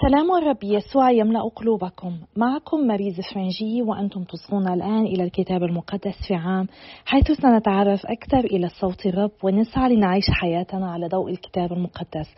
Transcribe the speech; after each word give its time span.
سلام 0.00 0.32
الرب 0.32 0.64
يسوع 0.64 1.10
يملأ 1.10 1.40
قلوبكم. 1.56 2.12
معكم 2.36 2.86
ماريز 2.86 3.20
فرنجي 3.20 3.82
وأنتم 3.82 4.24
تصغون 4.24 4.68
الآن 4.68 5.06
إلى 5.06 5.24
الكتاب 5.24 5.62
المقدس 5.62 6.14
في 6.28 6.34
عام 6.34 6.66
حيث 7.06 7.32
سنتعرف 7.32 8.06
أكثر 8.06 8.38
إلى 8.38 8.68
صوت 8.68 9.06
الرب 9.06 9.30
ونسعى 9.42 9.96
لنعيش 9.96 10.24
حياتنا 10.30 10.92
على 10.92 11.08
ضوء 11.08 11.30
الكتاب 11.30 11.72
المقدس. 11.72 12.34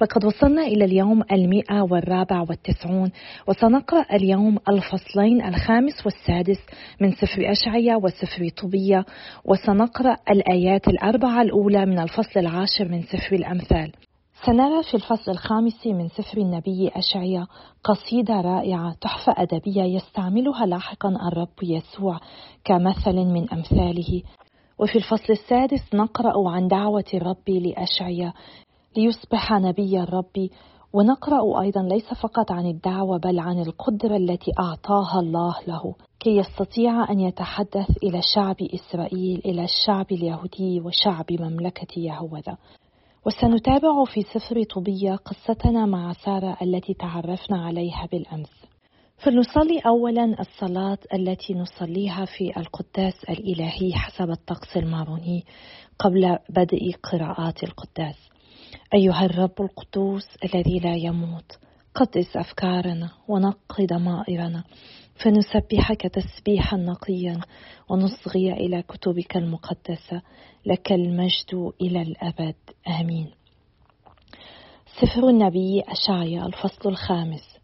لقد 0.00 0.24
وصلنا 0.24 0.62
إلى 0.62 0.84
اليوم 0.84 1.22
المئة 1.32 1.80
والرابع 1.90 2.40
والتسعون 2.40 3.10
وسنقرأ 3.48 4.04
اليوم 4.12 4.58
الفصلين 4.68 5.44
الخامس 5.44 6.04
والسادس 6.04 6.60
من 7.00 7.12
سفر 7.12 7.52
أشعية 7.52 7.96
وسفر 7.96 8.48
طوبية 8.62 9.04
وسنقرأ 9.44 10.16
الآيات 10.30 10.88
الأربعة 10.88 11.42
الأولى 11.42 11.86
من 11.86 11.98
الفصل 11.98 12.40
العاشر 12.40 12.88
من 12.88 13.02
سفر 13.02 13.36
الأمثال. 13.36 13.92
سنرى 14.46 14.82
في 14.82 14.94
الفصل 14.94 15.30
الخامس 15.30 15.86
من 15.86 16.08
سفر 16.08 16.38
النبي 16.38 16.88
أشعيا 16.88 17.46
قصيدة 17.84 18.40
رائعة 18.40 18.94
تحفة 19.00 19.34
أدبية 19.36 19.82
يستعملها 19.82 20.66
لاحقا 20.66 21.08
الرب 21.08 21.62
يسوع 21.62 22.20
كمثل 22.64 23.16
من 23.16 23.50
أمثاله. 23.52 24.22
وفي 24.78 24.96
الفصل 24.96 25.32
السادس 25.32 25.94
نقرأ 25.94 26.50
عن 26.50 26.68
دعوة 26.68 27.04
الرب 27.14 27.48
لأشعيا 27.48 28.32
ليصبح 28.96 29.52
نبي 29.52 30.00
الرب 30.00 30.48
ونقرأ 30.92 31.60
أيضا 31.60 31.82
ليس 31.82 32.14
فقط 32.14 32.52
عن 32.52 32.66
الدعوة 32.66 33.18
بل 33.18 33.38
عن 33.38 33.58
القدرة 33.62 34.16
التي 34.16 34.52
أعطاها 34.60 35.20
الله 35.20 35.54
له. 35.66 35.94
كي 36.20 36.36
يستطيع 36.36 37.10
أن 37.10 37.20
يتحدث 37.20 37.90
إلى 38.02 38.20
شعب 38.34 38.56
إسرائيل 38.74 39.42
إلى 39.44 39.64
الشعب 39.64 40.06
اليهودي 40.12 40.80
وشعب 40.80 41.26
مملكة 41.30 41.98
يهوذا. 42.00 42.56
وسنتابع 43.28 44.04
في 44.04 44.22
سفر 44.22 44.62
طوبية 44.62 45.14
قصتنا 45.14 45.86
مع 45.86 46.12
سارة 46.12 46.56
التي 46.62 46.94
تعرفنا 46.94 47.64
عليها 47.66 48.08
بالأمس. 48.12 48.50
فلنصلي 49.16 49.78
أولا 49.86 50.40
الصلاة 50.40 50.98
التي 51.14 51.54
نصليها 51.54 52.24
في 52.24 52.56
القداس 52.56 53.14
الإلهي 53.30 53.92
حسب 53.92 54.30
الطقس 54.30 54.76
الماروني 54.76 55.44
قبل 55.98 56.38
بدء 56.48 56.92
قراءات 57.02 57.62
القداس. 57.62 58.16
أيها 58.94 59.24
الرب 59.24 59.60
القدوس 59.60 60.26
الذي 60.44 60.78
لا 60.78 60.94
يموت 60.94 61.58
قدس 61.94 62.36
أفكارنا 62.36 63.10
ونقي 63.28 63.86
ضمائرنا. 63.86 64.64
فنسبحك 65.24 66.02
تسبيحا 66.02 66.76
نقيا 66.76 67.40
ونصغي 67.88 68.52
إلى 68.52 68.82
كتبك 68.82 69.36
المقدسة 69.36 70.22
لك 70.66 70.92
المجد 70.92 71.72
إلى 71.80 72.02
الأبد. 72.02 72.54
آمين. 73.00 73.30
سفر 75.00 75.28
النبي 75.28 75.82
أشعيا 75.88 76.46
الفصل 76.46 76.88
الخامس. 76.88 77.58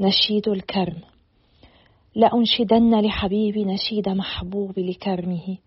نشيد 0.00 0.48
الكرم. 0.48 1.00
لأنشدن 2.14 3.00
لحبيبي 3.00 3.64
نشيد 3.64 4.08
محبوب 4.08 4.78
لكرمه. 4.78 5.58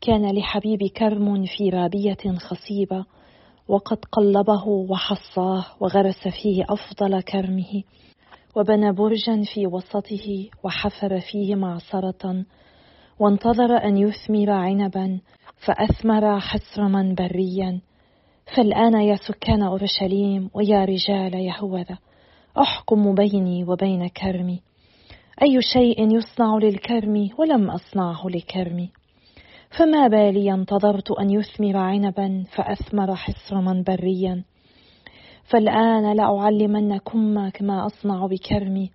كان 0.00 0.38
لحبيبي 0.38 0.88
كرم 0.88 1.44
في 1.46 1.68
رابية 1.68 2.38
خصيبة 2.38 3.04
وقد 3.68 3.98
قلبه 4.12 4.68
وحصاه 4.68 5.64
وغرس 5.80 6.28
فيه 6.42 6.64
أفضل 6.68 7.22
كرمه. 7.22 7.82
وبنى 8.56 8.92
برجا 8.92 9.42
في 9.54 9.66
وسطه 9.66 10.48
وحفر 10.64 11.20
فيه 11.20 11.54
معصرة 11.54 12.44
وانتظر 13.18 13.84
أن 13.84 13.96
يثمر 13.96 14.50
عنبا 14.50 15.20
فأثمر 15.66 16.40
حسرما 16.40 17.14
بريا. 17.18 17.80
فالآن 18.56 19.00
يا 19.00 19.16
سكان 19.16 19.62
أورشليم 19.62 20.50
ويا 20.54 20.84
رجال 20.84 21.34
يهوذا 21.34 21.98
أحكم 22.58 23.14
بيني 23.14 23.64
وبين 23.64 24.08
كرمي. 24.08 24.60
أي 25.42 25.62
شيء 25.62 26.16
يصنع 26.16 26.58
للكرم 26.58 27.28
ولم 27.38 27.70
أصنعه 27.70 28.28
لكرمي. 28.28 28.90
فما 29.78 30.08
بالي 30.08 30.54
انتظرت 30.54 31.10
أن 31.10 31.30
يثمر 31.30 31.76
عنبا 31.76 32.44
فأثمر 32.56 33.14
حصرما 33.14 33.84
بريا. 33.86 34.44
فالآن 35.50 36.16
لأعلمنكم 36.16 37.48
كما 37.48 37.86
أصنع 37.86 38.26
بكرمي. 38.26 38.90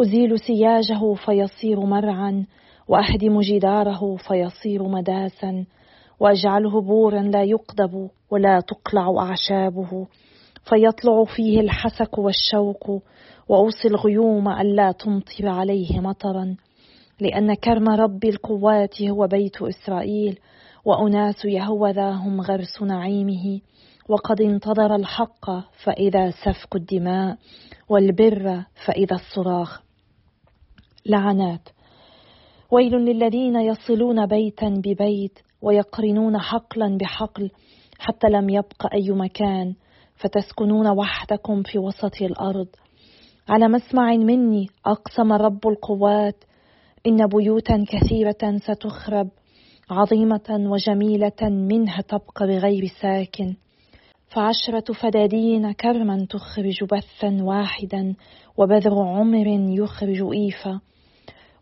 أزيل 0.00 0.40
سياجه 0.40 1.14
فيصير 1.14 1.80
مرعا 1.80 2.46
وأهدم 2.88 3.40
جداره 3.40 4.16
فيصير 4.16 4.82
مداسا. 4.82 5.64
وأجعله 6.20 6.80
بورا 6.80 7.22
لا 7.22 7.42
يقدب 7.42 8.10
ولا 8.30 8.60
تقلع 8.60 9.14
أعشابه. 9.18 10.06
فيطلع 10.64 11.24
فيه 11.24 11.60
الحسك 11.60 12.18
والشوك 12.18 13.02
وأوصي 13.48 13.88
الغيوم 13.88 14.48
ألا 14.48 14.92
تمطر 14.92 15.48
عليه 15.48 16.00
مطرا. 16.00 16.56
لأن 17.20 17.54
كرم 17.54 17.88
رب 17.88 18.24
القوات 18.24 19.02
هو 19.02 19.26
بيت 19.26 19.62
إسرائيل 19.62 20.38
وأناس 20.84 21.44
يهوذا 21.44 22.10
هم 22.10 22.40
غرس 22.40 22.82
نعيمه. 22.82 23.60
وقد 24.08 24.40
انتظر 24.40 24.94
الحق 24.94 25.50
فإذا 25.84 26.30
سفك 26.30 26.76
الدماء 26.76 27.36
والبر 27.88 28.64
فإذا 28.86 29.14
الصراخ. 29.16 29.82
لعنات. 31.06 31.68
ويل 32.70 32.92
للذين 32.92 33.56
يصلون 33.56 34.26
بيتا 34.26 34.68
ببيت 34.68 35.38
ويقرنون 35.62 36.38
حقلا 36.38 36.96
بحقل 36.96 37.50
حتى 37.98 38.28
لم 38.28 38.50
يبق 38.50 38.94
أي 38.94 39.10
مكان 39.10 39.74
فتسكنون 40.16 40.88
وحدكم 40.88 41.62
في 41.62 41.78
وسط 41.78 42.22
الأرض. 42.22 42.68
على 43.48 43.68
مسمع 43.68 44.16
مني 44.16 44.66
أقسم 44.86 45.32
رب 45.32 45.68
القوات. 45.68 46.44
إن 47.06 47.26
بيوتا 47.26 47.84
كثيرة 47.88 48.58
ستخرب 48.58 49.28
عظيمة 49.90 50.48
وجميلة 50.50 51.42
منها 51.42 52.00
تبقى 52.00 52.46
بغير 52.46 52.86
ساكن. 53.02 53.56
فعشرة 54.26 54.92
فدادين 54.92 55.72
كرما 55.72 56.26
تخرج 56.30 56.84
بثا 56.84 57.42
واحدا 57.42 58.14
وبذر 58.56 58.98
عمر 58.98 59.46
يخرج 59.78 60.22
إيفا. 60.32 60.80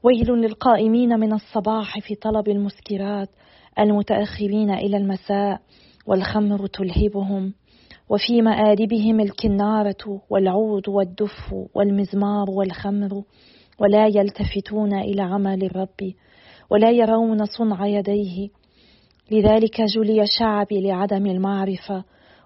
ويل 0.03 0.31
للقائمين 0.31 1.21
من 1.21 1.33
الصباح 1.33 1.99
في 1.99 2.15
طلب 2.15 2.49
المسكرات 2.49 3.29
المتأخرين 3.79 4.71
إلى 4.71 4.97
المساء 4.97 5.61
والخمر 6.07 6.67
تلهبهم. 6.67 7.55
وفي 8.09 8.43
مآربهم 8.43 9.21
الكنارة 9.21 10.23
والعود 10.31 10.89
والدف 10.89 11.55
والمزمار 11.75 12.51
والخمر 12.51 13.23
ولا 13.81 14.07
يلتفتون 14.07 14.95
إلى 14.95 15.23
عمل 15.23 15.65
الرب 15.65 16.13
ولا 16.71 16.91
يرون 16.91 17.45
صنع 17.45 17.87
يديه. 17.87 18.49
لذلك 19.31 19.81
جلي 19.81 20.25
شعبي 20.39 20.81
لعدم 20.81 21.27
المعرفة 21.27 22.05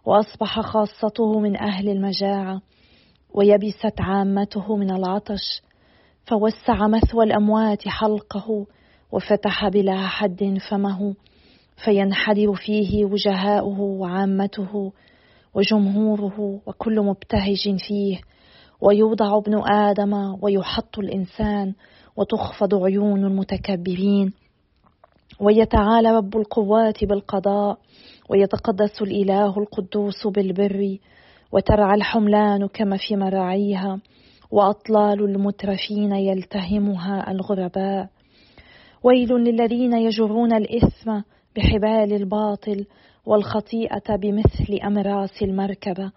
وأصبح 0.09 0.61
خاصته 0.61 1.39
من 1.39 1.57
أهل 1.57 1.89
المجاعة 1.89 2.61
ويبست 3.35 4.01
عامته 4.01 4.77
من 4.77 4.91
العطش 4.91 5.63
فوسع 6.27 6.87
مثوى 6.87 7.25
الأموات 7.25 7.89
حلقه 7.89 8.67
وفتح 9.13 9.69
بلا 9.69 10.07
حد 10.07 10.59
فمه 10.71 11.15
فينحدر 11.85 12.55
فيه 12.55 13.05
وجهاؤه 13.05 13.81
وعامته 13.81 14.93
وجمهوره 15.55 16.61
وكل 16.67 17.01
مبتهج 17.01 17.77
فيه 17.89 18.21
ويوضع 18.81 19.37
ابن 19.37 19.69
آدم 19.69 20.37
ويحط 20.43 20.99
الإنسان 20.99 21.75
وتخفض 22.17 22.75
عيون 22.75 23.25
المتكبرين 23.25 24.33
ويتعالى 25.41 26.11
رب 26.11 26.37
القوات 26.37 27.05
بالقضاء 27.05 27.79
ويتقدس 28.29 29.03
الإله 29.03 29.59
القدوس 29.59 30.27
بالبر 30.27 30.99
وترعى 31.53 31.95
الحملان 31.95 32.67
كما 32.67 32.97
في 32.97 33.17
مراعيها 33.17 34.01
وأطلال 34.51 35.25
المترفين 35.25 36.13
يلتهمها 36.13 37.31
الغرباء. 37.31 38.09
ويل 39.03 39.29
للذين 39.29 39.93
يجرون 39.93 40.53
الإثم 40.53 41.21
بحبال 41.57 42.13
الباطل 42.13 42.87
والخطيئة 43.27 44.17
بمثل 44.17 44.79
أمراس 44.85 45.43
المركبة. 45.43 46.13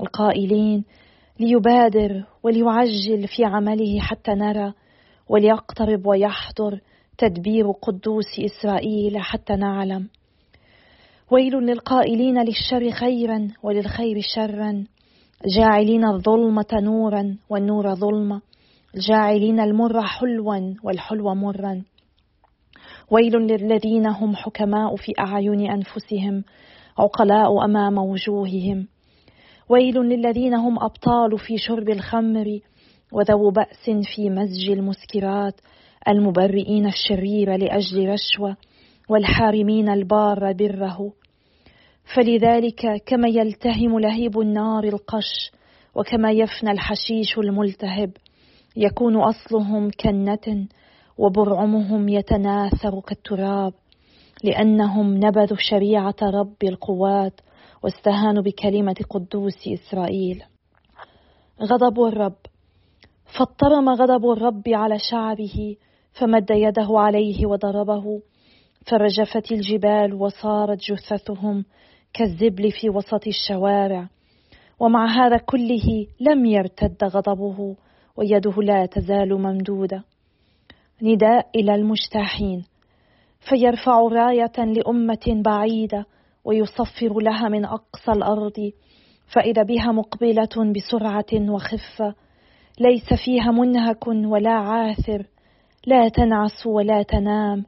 القائلين 0.00 0.84
ليبادر 1.40 2.24
وليعجل 2.42 3.28
في 3.36 3.44
عمله 3.44 4.00
حتى 4.00 4.30
نرى 4.30 4.72
وليقترب 5.28 6.06
ويحضر 6.06 6.80
تدبير 7.18 7.70
قدوس 7.70 8.40
إسرائيل 8.40 9.18
حتى 9.18 9.56
نعلم. 9.56 10.08
ويل 11.32 11.52
للقائلين 11.52 12.44
للشر 12.44 12.90
خيرا 12.90 13.48
وللخير 13.62 14.20
شرا. 14.34 14.84
جاعلين 15.56 16.04
الظلمة 16.04 16.66
نورا 16.72 17.36
والنور 17.50 17.94
ظلمة 17.94 18.40
جاعلين 19.08 19.60
المر 19.60 20.02
حلوا 20.02 20.74
والحلو 20.84 21.34
مرا. 21.34 21.82
ويل 23.10 23.32
للذين 23.32 24.06
هم 24.06 24.36
حكماء 24.36 24.96
في 24.96 25.12
أعين 25.18 25.70
أنفسهم. 25.70 26.44
عقلاء 26.98 27.64
أمام 27.64 27.98
وجوههم. 27.98 28.86
ويل 29.68 29.96
للذين 29.96 30.54
هم 30.54 30.78
أبطال 30.78 31.38
في 31.38 31.58
شرب 31.58 31.88
الخمر. 31.88 32.58
وذو 33.12 33.50
بأس 33.50 34.06
في 34.16 34.30
مزج 34.30 34.70
المسكرات. 34.70 35.60
المبرئين 36.08 36.86
الشرير 36.86 37.56
لأجل 37.56 38.08
رشوة. 38.08 38.56
والحارمين 39.08 39.88
البار 39.88 40.52
بره. 40.52 41.12
فلذلك 42.04 43.02
كما 43.06 43.28
يلتهم 43.28 43.98
لهيب 43.98 44.40
النار 44.40 44.84
القش 44.84 45.52
وكما 45.94 46.32
يفنى 46.32 46.70
الحشيش 46.70 47.38
الملتهب 47.38 48.10
يكون 48.76 49.16
أصلهم 49.16 49.90
كنة 49.90 50.66
وبرعمهم 51.18 52.08
يتناثر 52.08 53.00
كالتراب 53.00 53.72
لأنهم 54.44 55.16
نبذوا 55.16 55.58
شريعة 55.60 56.16
رب 56.22 56.56
القوات 56.64 57.40
واستهانوا 57.82 58.42
بكلمة 58.42 58.96
قدوس 59.10 59.68
إسرائيل. 59.68 60.44
غضب 61.62 62.00
الرب. 62.00 62.36
فاضطرم 63.38 63.88
غضب 63.88 64.30
الرب 64.30 64.62
على 64.68 64.98
شعبه 64.98 65.76
فمد 66.12 66.50
يده 66.50 66.88
عليه 66.90 67.46
وضربه 67.46 68.20
فرجفت 68.86 69.52
الجبال 69.52 70.14
وصارت 70.14 70.78
جثثهم 70.78 71.64
كالزبل 72.14 72.70
في 72.70 72.90
وسط 72.90 73.26
الشوارع 73.26 74.08
ومع 74.80 75.06
هذا 75.06 75.36
كله 75.36 76.06
لم 76.20 76.46
يرتد 76.46 77.04
غضبه 77.04 77.76
ويده 78.16 78.62
لا 78.62 78.86
تزال 78.86 79.42
ممدودة. 79.42 80.04
نداء 81.02 81.48
إلى 81.56 81.74
المجتاحين. 81.74 82.64
فيرفع 83.48 84.00
راية 84.00 84.64
لأمة 84.64 85.42
بعيدة 85.44 86.06
ويصفر 86.44 87.20
لها 87.20 87.48
من 87.48 87.64
أقصى 87.64 88.12
الأرض. 88.12 88.72
فإذا 89.34 89.62
بها 89.62 89.92
مقبلة 89.92 90.72
بسرعة 90.76 91.50
وخفة 91.50 92.14
ليس 92.80 93.24
فيها 93.24 93.50
منهك 93.50 94.06
ولا 94.06 94.50
عاثر. 94.50 95.26
لا 95.86 96.08
تنعس 96.08 96.66
ولا 96.66 97.02
تنام. 97.02 97.64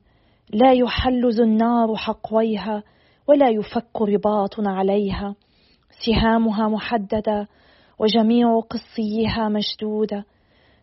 لا 0.52 0.72
يحلز 0.72 1.40
النار 1.40 1.96
حقويها 1.96 2.82
ولا 3.28 3.48
يفك 3.48 4.02
رباط 4.02 4.60
عليها. 4.60 5.34
سهامها 6.06 6.68
محددة 6.68 7.48
وجميع 7.98 8.60
قصيها 8.60 9.48
مشدودة. 9.48 10.24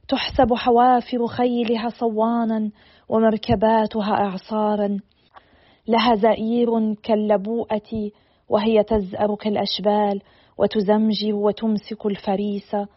تحسب 0.08 0.54
حوافر 0.54 1.28
خيلها 1.28 1.90
صوانا 1.90 2.72
ومركباتها 3.10 4.14
أعصارا. 4.14 5.00
لها 5.88 6.16
زئير 6.16 6.94
كاللبوءة 6.94 8.12
وهي 8.50 8.84
تزأر 8.84 9.36
كالأشبال 9.36 10.22
وتزمجر 10.58 11.36
وتمسك 11.36 12.06
الفريسه 12.06 12.88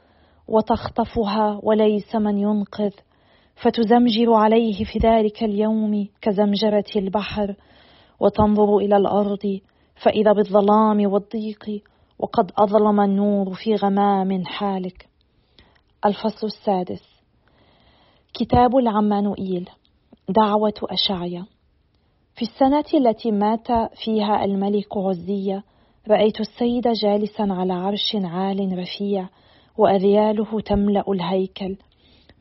وتخطفها 0.49 1.61
وليس 1.63 2.17
من 2.17 2.39
ينقذ. 2.39 2.93
فتزمجر 3.57 4.33
عليه 4.33 4.85
في 4.85 4.99
ذلك 4.99 5.43
اليوم 5.43 6.09
كزمجرة 6.21 6.85
البحر 6.97 7.55
وتنظر 8.21 8.77
إلى 8.77 8.97
الأرض 8.97 9.61
فإذا 10.03 10.33
بالظلام 10.33 11.13
والضيق 11.13 11.83
وقد 12.19 12.51
أظلم 12.59 13.01
النور 13.01 13.55
في 13.55 13.75
غمام 13.75 14.45
حالك. 14.45 15.09
الفصل 16.07 16.47
السادس. 16.47 17.03
كتاب 18.35 18.77
العمانوئيل 18.77 19.69
دعوة 20.29 20.75
أشعيا. 20.83 21.47
في 22.35 22.43
السنة 22.43 22.85
التي 22.95 23.31
مات 23.31 23.67
فيها 24.05 24.45
الملك 24.45 24.97
عزية 24.97 25.65
رأيت 26.09 26.41
السيد 26.41 26.89
جالسا 26.89 27.43
على 27.51 27.73
عرش 27.73 28.17
عال 28.25 28.79
رفيع 28.79 29.29
وأذياله 29.79 30.61
تملأ 30.61 31.05
الهيكل. 31.09 31.77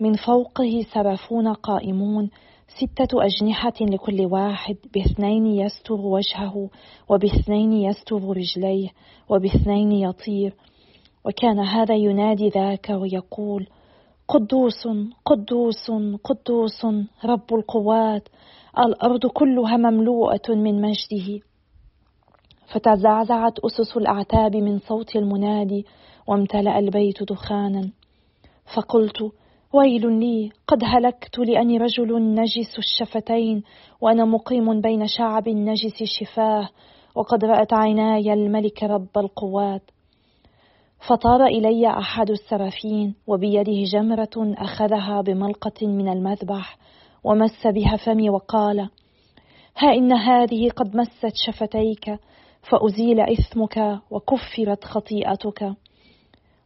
من 0.04 0.16
فوقه 0.16 0.86
سرافون 0.94 1.54
قائمون 1.54 2.30
ستة 2.68 3.26
أجنحة 3.26 3.74
لكل 3.82 4.26
واحد 4.26 4.76
باثنين 4.94 5.46
يستر 5.46 5.94
وجهه 5.94 6.70
وباثنين 7.10 7.74
يستر 7.74 8.16
رجليه 8.16 8.90
وباثنين 9.30 9.92
يطير. 9.92 10.56
وكان 11.26 11.60
هذا 11.60 11.96
ينادي 11.96 12.50
ذاك 12.50 12.90
ويقول 12.90 13.68
قدوس 14.28 14.88
قدوس 15.26 15.92
قدوس 16.24 16.86
رب 17.26 17.54
القوات 17.54 18.30
الأرض 18.80 19.26
كلها 19.26 19.78
مملوءة 19.78 20.50
من 20.50 20.82
مجده. 20.82 21.40
فتزعزعت 22.68 23.60
أسس 23.60 23.98
الأعتاب 23.98 24.56
من 24.56 24.80
صوت 24.80 25.16
المنادي 25.16 25.86
وامتلأ 26.28 26.80
البيت 26.80 27.24
دخانا. 27.24 27.92
فقلت 28.76 29.32
ويل 29.74 30.20
لي 30.20 30.52
قد 30.68 30.80
هلكت 30.84 31.40
لأني 31.40 31.78
رجل 31.78 32.36
نجس 32.36 32.78
الشفتين 32.78 33.64
وأنا 34.02 34.26
مقيم 34.26 34.82
بين 34.82 35.08
شعب 35.08 35.50
نجس 35.50 36.02
الشفاه 36.02 36.70
وقد 37.16 37.46
رأت 37.46 37.74
عيناي 37.74 38.34
الملك 38.34 38.84
رب 38.84 39.18
القوات. 39.18 39.82
فطار 41.08 41.46
إلي 41.46 41.90
أحد 41.90 42.30
السرافين 42.30 43.16
وبيده 43.28 43.84
جمرة 43.84 44.56
أخذها 44.58 45.22
بملقة 45.22 45.88
من 45.88 46.10
المذبح 46.10 46.78
ومس 47.24 47.68
بها 47.68 47.96
فمي 48.06 48.30
وقال 48.30 48.90
ها 49.78 49.94
إن 49.94 50.14
هذه 50.14 50.70
قد 50.70 50.96
مست 50.96 51.36
شفتيك 51.46 52.20
فأزيل 52.70 53.20
إثمك 53.20 54.00
وكفرت 54.12 54.84
خطيئتك. 54.84 55.74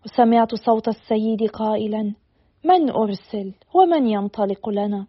وسمعت 0.06 0.56
صوت 0.56 0.88
السيد 0.88 1.50
قائلا 1.50 2.14
من 2.64 2.90
أرسل 2.90 3.54
ومن 3.74 4.08
ينطلق 4.08 4.70
لنا؟ 4.70 5.08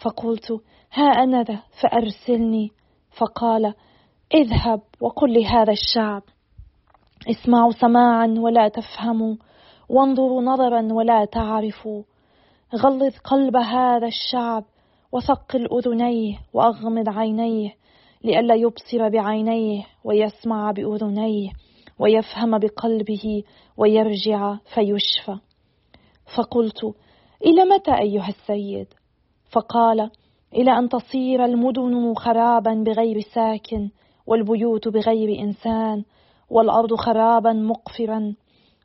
فقلت 0.00 0.52
ها 0.92 1.04
أنا 1.04 1.42
ذا 1.42 1.62
فأرسلني. 1.82 2.70
فقال 3.18 3.74
اذهب 4.34 4.80
وقل 5.00 5.34
لهذا 5.34 5.72
الشعب. 5.72 6.22
اسمعوا 7.30 7.72
سماعا 7.72 8.34
ولا 8.38 8.68
تفهموا 8.68 9.36
وانظروا 9.88 10.42
نظرا 10.42 10.92
ولا 10.92 11.24
تعرفوا. 11.24 12.02
غلظ 12.76 13.18
قلب 13.24 13.56
هذا 13.56 14.06
الشعب 14.06 14.64
وثقل 15.12 15.68
اذنيه 15.78 16.38
وأغمض 16.52 17.08
عينيه 17.08 17.74
لئلا 18.24 18.54
يبصر 18.54 19.08
بعينيه 19.08 19.86
ويسمع 20.04 20.70
بأذنيه 20.70 21.50
ويفهم 21.98 22.58
بقلبه 22.58 23.42
ويرجع 23.76 24.56
فيشفى. 24.74 25.38
فقلت 26.36 26.94
إلى 27.46 27.64
متى 27.64 27.98
أيها 27.98 28.28
السيد؟ 28.28 28.86
فقال 29.50 30.10
إلى 30.54 30.78
أن 30.78 30.88
تصير 30.88 31.44
المدن 31.44 32.14
خرابا 32.14 32.74
بغير 32.74 33.20
ساكن 33.20 33.90
والبيوت 34.26 34.88
بغير 34.88 35.40
إنسان 35.40 36.04
والأرض 36.50 36.94
خرابا 36.94 37.52
مقفرا 37.52 38.34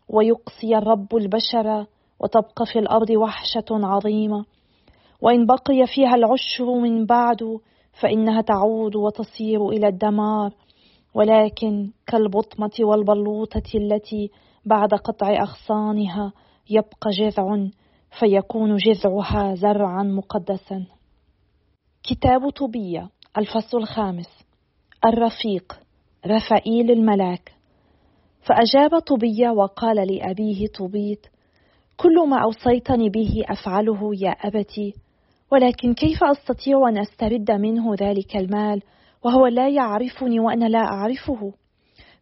ويقصي 0.10 0.78
الرب 0.78 1.16
البشر 1.16 1.86
وتبقى 2.20 2.66
في 2.74 2.80
الأرض 2.80 3.10
وحشة 3.10 3.66
عظيمة. 3.72 4.46
وإن 5.22 5.46
بقي 5.46 5.88
فيها 5.96 6.16
العشر 6.16 6.74
من 6.74 7.06
بعد 7.06 7.60
فإنها 8.02 8.42
تعود 8.42 8.96
وتصير 8.96 9.70
إلى 9.70 9.88
الدمار. 9.88 10.52
ولكن 11.14 11.92
كالبطمة 12.08 12.72
والبلوطة 12.80 13.72
التي 13.76 14.32
بعد 14.66 14.94
قطع 14.94 15.42
أغصانها 15.42 16.34
يبقى 16.70 17.10
جذع 17.10 17.68
فيكون 18.20 18.76
جذعها 18.76 19.56
زرعا 19.56 20.04
مقدسا. 20.04 20.86
كتاب 22.04 22.50
طوبية 22.50 23.10
الفصل 23.38 23.78
الخامس. 23.78 24.30
الرفيق 25.06 25.80
رفائيل 26.26 26.92
الملاك. 26.92 27.58
فأجاب 28.42 29.00
طوبية 29.00 29.50
وقال 29.50 29.96
لأبيه 30.08 30.68
طوبيت 30.78 31.28
كل 31.98 32.30
ما 32.30 32.44
أوصيتني 32.44 33.10
به 33.10 33.44
أفعله 33.50 34.12
يا 34.16 34.30
أبتي 34.30 34.94
ولكن 35.52 35.94
كيف 35.94 36.24
أستطيع 36.24 36.90
أن 36.90 36.98
أسترد 36.98 37.52
منه 37.52 37.96
ذلك 38.02 38.36
المال 38.36 38.82
وهو 39.24 39.48
لا 39.48 39.70
يعرفني 39.70 40.40
وأنا 40.40 40.66
لا 40.66 40.80
أعرفه؟ 40.80 41.54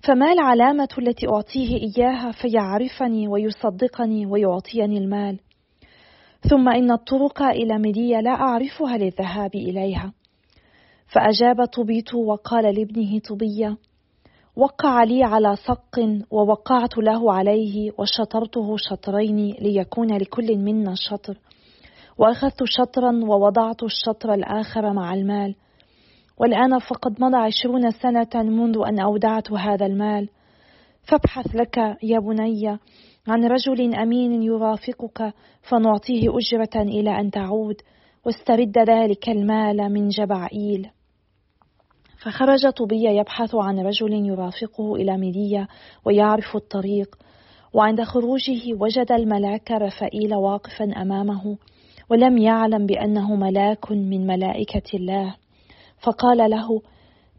فما 0.08 0.32
العلامة 0.32 0.88
التي 0.98 1.28
أعطيه 1.28 1.78
إياها 1.78 2.32
فيعرفني 2.32 3.28
ويصدقني 3.28 4.26
ويعطيني 4.26 4.98
المال؟ 4.98 5.40
ثم 6.50 6.70
إن 6.70 6.92
الطرق 6.92 7.42
إلى 7.42 7.78
مدية 7.78 8.20
لا 8.20 8.32
أعرفها 8.32 8.98
للذهاب 8.98 9.56
إليها. 9.56 10.14
فأجاب 11.08 11.66
طبيت 11.66 12.14
وقال 12.14 12.76
لابنه 12.76 13.20
طبية 13.20 13.78
وقع 14.56 15.04
لي 15.04 15.24
على 15.24 15.56
صق 15.56 16.24
ووقعت 16.32 16.98
له 16.98 17.34
عليه 17.34 17.92
وشطرته 17.98 18.78
شطرين 18.78 19.56
ليكون 19.62 20.18
لكل 20.18 20.58
منا 20.58 20.94
شطر. 20.96 21.38
وأخذت 22.18 22.64
شطرا 22.64 23.12
ووضعت 23.24 23.84
الشطر 23.84 24.34
الآخر 24.34 24.94
مع 24.94 25.14
المال. 25.14 25.56
والآن 26.38 26.80
فقد 26.80 27.22
مضى 27.22 27.38
عشرون 27.38 27.92
سنة 27.92 28.44
منذ 28.44 28.78
أن 28.88 29.00
أودعت 29.00 29.52
هذا 29.52 29.86
المال. 29.86 30.30
فابحث 31.04 31.56
لك 31.56 31.78
يا 32.04 32.20
بني 32.20 32.78
عن 33.28 33.46
رجل 33.46 33.96
أمين 33.96 34.44
يرافقك 34.44 35.34
فنعطيه 35.62 36.38
أجرة 36.38 36.82
إلى 36.82 37.20
أن 37.20 37.32
تعود 37.32 37.76
واسترد 38.26 38.78
ذلك 38.78 39.30
المال 39.30 39.94
من 39.94 40.08
جبعئيل 40.08 40.90
فخرج 42.18 42.70
طبي 42.70 43.04
يبحث 43.06 43.56
عن 43.56 43.80
رجل 43.80 44.14
يرافقه 44.26 44.96
إلى 44.96 45.18
ميديا 45.18 45.68
ويعرف 46.06 46.56
الطريق. 46.56 47.16
وعند 47.74 48.04
خروجه 48.04 48.74
وجد 48.80 49.12
الملاك 49.12 49.72
رفائيل 49.72 50.36
واقفا 50.36 51.02
أمامه 51.02 51.58
ولم 52.10 52.38
يعلم 52.38 52.86
بأنه 52.86 53.36
ملاك 53.36 53.92
من 53.92 54.28
ملائكة 54.28 54.98
الله. 54.98 55.36
فقال 56.06 56.50
له 56.50 56.82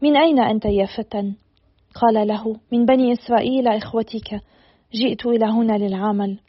من 0.01 0.17
أين 0.17 0.39
أنت 0.39 0.65
يا 0.65 0.85
فتى؟ 0.85 1.33
قال 1.95 2.27
له 2.27 2.55
من 2.71 2.85
بني 2.85 3.13
إسرائيل 3.13 3.67
إخوتك 3.67 4.41
جئت 4.93 5.25
إلى 5.25 5.45
هنا 5.45 5.77
للعمل. 5.77 6.39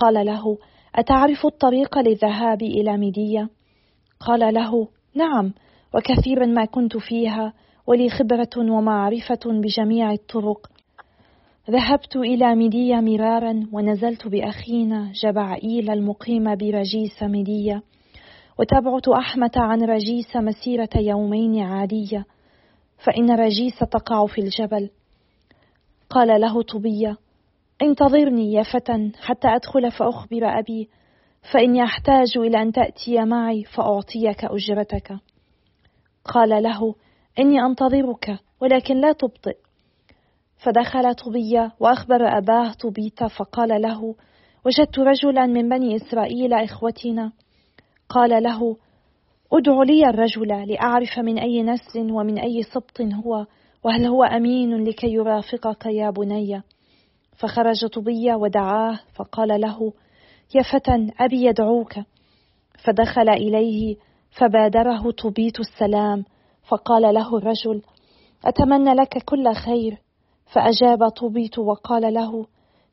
قال 0.00 0.26
له 0.26 0.58
أتعرف 0.94 1.46
الطريق 1.46 1.98
للذهاب 1.98 2.62
إلى 2.62 2.96
ميديا 2.96 3.48
قال 4.20 4.54
له 4.54 4.88
نعم 5.14 5.52
وكثيرا 5.94 6.46
ما 6.46 6.64
كنت 6.64 6.96
فيها 6.96 7.52
ولي 7.86 8.10
خبرة 8.10 8.72
ومعرفة 8.72 9.40
بجميع 9.46 10.12
الطرق. 10.12 10.66
ذهبت 11.70 12.16
إلى 12.16 12.54
ميديا 12.54 13.00
مرارا 13.00 13.66
ونزلت 13.72 14.28
بأخينا 14.28 15.12
جبائيل 15.24 15.90
المقيم 15.90 16.56
براجيس 16.56 17.22
ميديا 17.22 17.82
وتبعد 18.58 19.08
أحمتا 19.08 19.50
عن 19.56 19.82
راجيس 19.82 20.36
مسيرة 20.36 20.88
يومين 20.96 21.62
عادية 21.62 22.24
فإن 23.04 23.30
راجيس 23.30 23.78
تقع 23.78 24.26
في 24.26 24.40
الجبل. 24.40 24.90
قال 26.10 26.40
له 26.40 26.62
طوبيا 26.62 27.16
انتظرني 27.82 28.52
يا 28.52 28.62
فتى 28.62 29.12
حتى 29.20 29.48
أدخل 29.48 29.90
فأخبر 29.90 30.58
أبي 30.58 30.88
فإني 31.52 31.84
أحتاج 31.84 32.38
إلى 32.38 32.62
أن 32.62 32.72
تأتي 32.72 33.24
معي 33.24 33.64
فأعطيك 33.64 34.44
أجرتك. 34.44 35.16
قال 36.24 36.62
له 36.62 36.94
إني 37.38 37.60
أنتظرك 37.60 38.38
ولكن 38.60 39.00
لا 39.00 39.12
تبطئ. 39.12 39.56
فدخل 40.56 41.14
طبية 41.14 41.72
وأخبر 41.80 42.38
أباه 42.38 42.72
طبيت 42.72 43.24
فقال 43.24 43.82
له 43.82 44.14
وجدت 44.66 44.98
رجلا 44.98 45.46
من 45.46 45.68
بني 45.68 45.96
إسرائيل 45.96 46.52
إخوتنا. 46.54 47.32
قال 48.08 48.42
له 48.42 48.76
ادع 49.52 49.82
لي 49.82 50.08
الرجل 50.08 50.68
لأعرف 50.68 51.18
من 51.18 51.38
أي 51.38 51.62
نسل 51.62 52.12
ومن 52.12 52.38
أي 52.38 52.62
سبط 52.62 53.00
هو 53.00 53.46
وهل 53.84 54.06
هو 54.06 54.24
أمين 54.24 54.84
لكي 54.84 55.12
يرافقك 55.12 55.86
يا 55.86 56.10
بني؟ 56.10 56.62
فخرج 57.36 57.86
طبية 57.86 58.34
ودعاه 58.34 59.00
فقال 59.14 59.60
له 59.60 59.92
يا 60.54 60.62
فتى 60.62 61.10
أبي 61.20 61.44
يدعوك. 61.44 61.94
فدخل 62.84 63.28
إليه 63.28 63.96
فبادره 64.30 65.10
طبيت 65.10 65.60
السلام 65.60 66.24
فقال 66.68 67.14
له 67.14 67.36
الرجل 67.36 67.82
أتمنى 68.44 68.94
لك 68.94 69.24
كل 69.24 69.54
خير. 69.54 69.98
فأجاب 70.52 71.08
طوبيت 71.08 71.58
وقال 71.58 72.14
له 72.14 72.46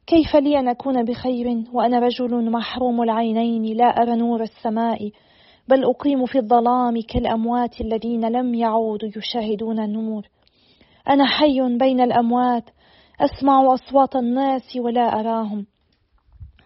كيف 0.08 0.36
لي 0.36 0.60
أن 0.60 0.68
أكون 0.68 1.06
بخير 1.06 1.64
وأنا 1.74 2.00
رجل 2.00 2.52
محروم 2.52 3.02
العينين 3.02 3.78
لا 3.78 3.86
أرى 3.86 4.16
نور 4.16 4.42
السماء 4.42 5.12
بل 5.68 5.84
أقيم 5.84 6.26
في 6.26 6.38
الظلام 6.38 7.02
كالأموات 7.02 7.82
الذين 7.82 8.26
لم 8.26 8.54
يعودوا 8.54 9.10
يشاهدون 9.18 9.80
النور. 9.80 10.28
أنا 11.10 11.26
حي 11.26 11.78
بين 11.78 12.02
الأموات 12.02 12.64
أسمع 13.20 13.74
أصوات 13.74 14.16
الناس 14.16 14.76
ولا 14.76 15.20
أراهم. 15.20 15.66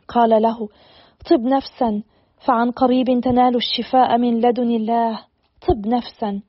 قال 0.08 0.42
له 0.42 0.70
طب 1.30 1.40
نفسا 1.40 2.04
فعن 2.48 2.72
قريب 2.72 3.06
تنال 3.24 3.56
الشفاء 3.56 4.18
من 4.18 4.40
لدن 4.40 4.72
الله. 4.72 5.20
طب 5.68 5.88
نفسا. 5.88 6.42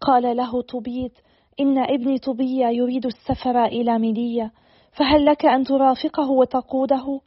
قال 0.00 0.36
له 0.36 0.62
طبيت 0.62 1.12
إن 1.60 1.78
ابني 1.78 2.18
طبية 2.18 2.66
يريد 2.66 3.06
السفر 3.06 3.64
إلى 3.64 3.98
ميدية. 3.98 4.52
فهل 4.96 5.24
لك 5.24 5.46
أن 5.46 5.64
ترافقه 5.64 6.30
وتقوده؟ 6.30 7.20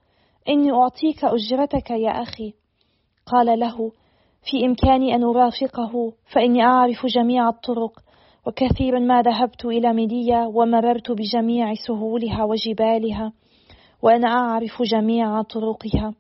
إني 0.50 0.72
أعطيك 0.72 1.24
أجرتك 1.24 1.92
يا 1.92 2.12
أخي. 2.12 2.54
قال 3.26 3.60
له 3.60 3.92
في 4.52 4.66
إمكاني 4.66 5.16
أن 5.16 5.24
أرافقه 5.24 6.14
فإني 6.34 6.64
أعرف 6.64 7.06
جميع 7.06 7.50
الطرق 7.50 8.00
وكثيرا 8.48 9.00
ما 9.00 9.22
ذهبت 9.22 9.66
إلى 9.66 9.94
ميدية 9.94 10.52
ومررت 10.54 11.12
بجميع 11.12 11.74
سهولها 11.88 12.44
وجبالها 12.44 13.34
وأنا 14.02 14.28
أعرف 14.28 14.82
جميع 14.82 15.42
طرقها. 15.42 16.14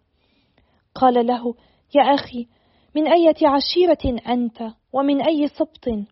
قال 0.96 1.28
له 1.28 1.56
يا 1.96 2.02
أخي 2.02 2.48
من 2.96 3.08
أية 3.08 3.48
عشيرة 3.48 4.20
أنت؟ 4.28 4.74
ومن 4.94 5.22
أي 5.22 5.48
سبط؟ 5.48 6.06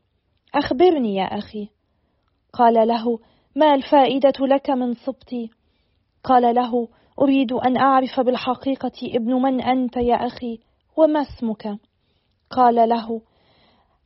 أخبرني 0.56 1.16
يا 1.16 1.24
أخي. 1.24 1.70
قال 2.54 2.88
له 2.88 3.20
ما 3.56 3.76
الفائدة 3.76 4.34
لك 4.40 4.70
من 4.70 4.94
سبطي 4.94 5.50
قال 6.24 6.56
له 6.56 6.88
أريد 7.22 7.52
أن 7.52 7.78
أعرف 7.78 8.20
بالحقيقة 8.20 8.92
ابن 9.04 9.34
من 9.34 9.62
أنت 9.62 9.98
يا 9.98 10.16
أخي 10.16 10.60
وما 10.98 11.22
اسمك؟ 11.22 11.78
قال 12.50 12.90
له 12.90 13.22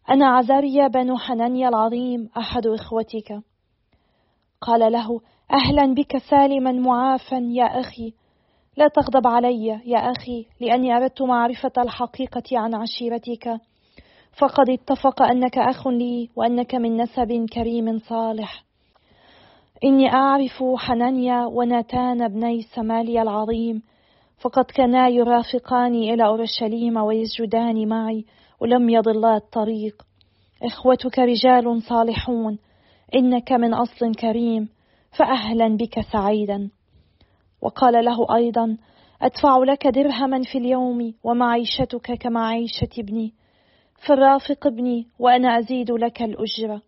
أنا 0.09 0.27
عزاريا 0.27 0.87
بن 0.87 1.17
حنانيا 1.17 1.69
العظيم 1.69 2.29
أحد 2.37 2.67
إخوتك. 2.67 3.41
قال 4.61 4.91
له 4.91 5.21
أهلا 5.53 5.93
بك 5.93 6.17
سالما 6.17 6.71
معافا 6.71 7.37
يا 7.51 7.65
أخي. 7.79 8.13
لا 8.77 8.87
تغضب 8.87 9.27
علي 9.27 9.67
يا 9.85 9.97
أخي 9.97 10.45
لأني 10.61 10.97
أردت 10.97 11.21
معرفة 11.21 11.71
الحقيقة 11.77 12.43
عن 12.51 12.75
عشيرتك. 12.75 13.59
فقد 14.39 14.69
اتفق 14.69 15.21
أنك 15.21 15.57
أخ 15.57 15.87
لي 15.87 16.29
وأنك 16.35 16.75
من 16.75 16.97
نسب 16.97 17.45
كريم 17.53 17.99
صالح. 17.99 18.68
إني 19.83 20.13
أعرف 20.13 20.63
حنانيا 20.77 21.45
وناتان 21.45 22.21
ابني 22.21 22.61
سماليا 22.61 23.21
العظيم 23.21 23.81
فقد 24.39 24.65
كانا 24.65 25.07
يرافقاني 25.07 26.13
إلى 26.13 26.25
أورشليم 26.25 26.97
ويسجدان 26.97 27.87
معي 27.87 28.25
ولم 28.59 28.89
يضلا 28.89 29.35
الطريق. 29.35 30.01
إخوتك 30.63 31.19
رجال 31.19 31.81
صالحون 31.81 32.59
إنك 33.15 33.51
من 33.51 33.73
أصل 33.73 34.15
كريم 34.15 34.69
فأهلا 35.17 35.77
بك 35.77 36.01
سعيدا. 36.01 36.69
وقال 37.61 38.05
له 38.05 38.35
أيضا 38.35 38.77
أدفع 39.21 39.57
لك 39.57 39.87
درهما 39.87 40.41
في 40.51 40.57
اليوم 40.57 41.13
ومعيشتك 41.23 42.13
كمعيشة 42.13 42.89
ابني 42.99 43.33
فرافق 44.07 44.67
ابني 44.67 45.07
وأنا 45.19 45.59
أزيد 45.59 45.91
لك 45.91 46.21
الأجرة. 46.21 46.81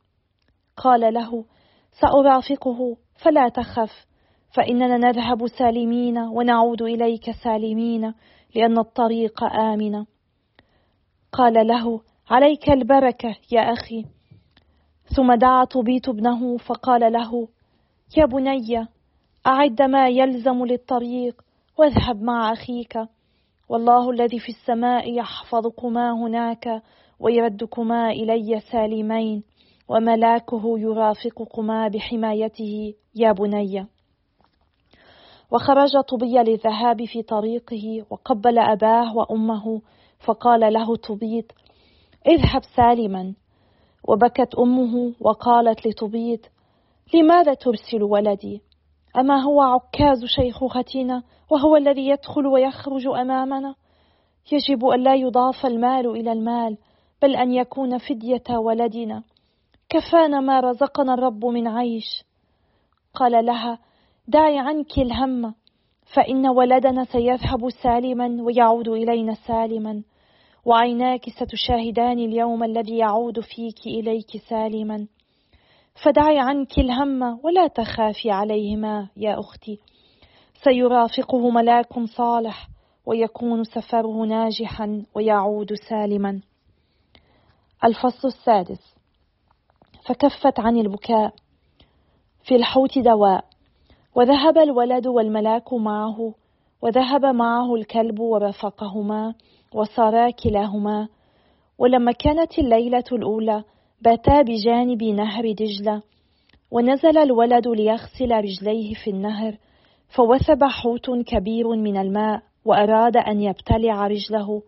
قال 0.77 1.13
له 1.13 1.45
سأرافقه 1.91 2.97
فلا 3.23 3.49
تخف 3.49 4.05
فإننا 4.55 4.97
نذهب 4.97 5.47
سالمين 5.47 6.17
ونعود 6.17 6.81
إليك 6.81 7.31
سالمين 7.31 8.13
لأن 8.55 8.77
الطريق 8.77 9.43
آمن. 9.43 10.05
قال 11.31 11.67
له 11.67 12.01
عليك 12.29 12.69
البركة 12.69 13.35
يا 13.51 13.61
أخي. 13.61 14.05
ثم 15.15 15.33
دعا 15.33 15.63
طبيت 15.63 16.09
ابنه 16.09 16.57
فقال 16.57 17.13
له 17.13 17.47
يا 18.17 18.25
بني 18.25 18.87
أعد 19.47 19.81
ما 19.81 20.07
يلزم 20.07 20.65
للطريق 20.65 21.41
واذهب 21.77 22.21
مع 22.21 22.51
أخيك. 22.51 22.97
والله 23.69 24.09
الذي 24.09 24.39
في 24.39 24.49
السماء 24.49 25.13
يحفظكما 25.13 26.11
هناك 26.11 26.81
ويردكما 27.19 28.11
إلي 28.11 28.59
سالمين. 28.59 29.43
وملاكه 29.89 30.79
يرافقكما 30.79 31.87
بحمايته 31.87 32.93
يا 33.15 33.31
بني. 33.31 33.87
وخرج 35.51 35.91
طبي 36.09 36.33
للذهاب 36.37 37.05
في 37.05 37.21
طريقه 37.21 38.05
وقبل 38.09 38.59
أباه 38.59 39.15
وأمه 39.17 39.81
فقال 40.19 40.73
له 40.73 40.95
طبيط 40.95 41.45
اذهب 42.27 42.61
سالما. 42.75 43.33
وبكت 44.07 44.55
أمه 44.55 45.13
وقالت 45.19 45.87
لطبيط 45.87 46.39
لماذا 47.13 47.53
ترسل 47.53 48.03
ولدي؟ 48.03 48.61
أما 49.17 49.43
هو 49.43 49.61
عكاز 49.61 50.25
شيخوختنا 50.25 51.23
وهو 51.51 51.75
الذي 51.75 52.07
يدخل 52.07 52.47
ويخرج 52.47 53.07
أمامنا؟ 53.07 53.75
يجب 54.51 54.85
أن 54.85 55.03
لا 55.03 55.15
يضاف 55.15 55.65
المال 55.65 56.07
إلى 56.07 56.31
المال 56.31 56.77
بل 57.21 57.35
أن 57.35 57.53
يكون 57.53 57.97
فدية 57.97 58.57
ولدنا. 58.57 59.23
كفانا 59.91 60.39
ما 60.39 60.59
رزقنا 60.59 61.13
الرب 61.13 61.45
من 61.45 61.67
عيش. 61.67 62.23
قال 63.13 63.45
لها 63.45 63.79
دعي 64.27 64.59
عنك 64.59 64.97
الهم 64.97 65.53
فإن 66.15 66.47
ولدنا 66.47 67.03
سيذهب 67.03 67.69
سالما 67.83 68.43
ويعود 68.43 68.87
إلينا 68.87 69.33
سالما 69.33 70.03
وعيناك 70.65 71.29
ستشاهدان 71.29 72.19
اليوم 72.19 72.63
الذي 72.63 72.97
يعود 72.97 73.39
فيك 73.39 73.87
إليك 73.87 74.37
سالما. 74.49 75.07
فدعي 76.03 76.39
عنك 76.39 76.79
الهم 76.79 77.39
ولا 77.45 77.67
تخافي 77.67 78.31
عليهما 78.31 79.09
يا 79.17 79.39
أختي. 79.39 79.79
سيرافقه 80.63 81.49
ملاك 81.49 81.99
صالح 81.99 82.67
ويكون 83.05 83.63
سفره 83.63 84.25
ناجحا 84.25 85.05
ويعود 85.15 85.73
سالما. 85.73 86.41
الفصل 87.83 88.27
السادس. 88.27 89.00
فكفت 90.05 90.59
عن 90.59 90.77
البكاء. 90.77 91.33
في 92.43 92.55
الحوت 92.55 92.99
دواء. 92.99 93.45
وذهب 94.15 94.57
الولد 94.57 95.07
والملاك 95.07 95.73
معه 95.73 96.33
وذهب 96.81 97.25
معه 97.25 97.75
الكلب 97.75 98.19
ورافقهما 98.19 99.33
وصارا 99.73 100.29
كلاهما. 100.29 101.07
ولما 101.77 102.11
كانت 102.11 102.59
الليلة 102.59 103.03
الأولى 103.11 103.63
باتا 104.01 104.41
بجانب 104.41 105.03
نهر 105.03 105.51
دجلة. 105.51 106.01
ونزل 106.71 107.17
الولد 107.17 107.67
ليغسل 107.67 108.31
رجليه 108.31 108.93
في 108.93 109.09
النهر 109.09 109.57
فوثب 110.15 110.63
حوت 110.63 111.09
كبير 111.09 111.67
من 111.75 111.97
الماء 111.97 112.41
وأراد 112.65 113.17
أن 113.17 113.41
يبتلع 113.41 114.07
رجله. 114.07 114.61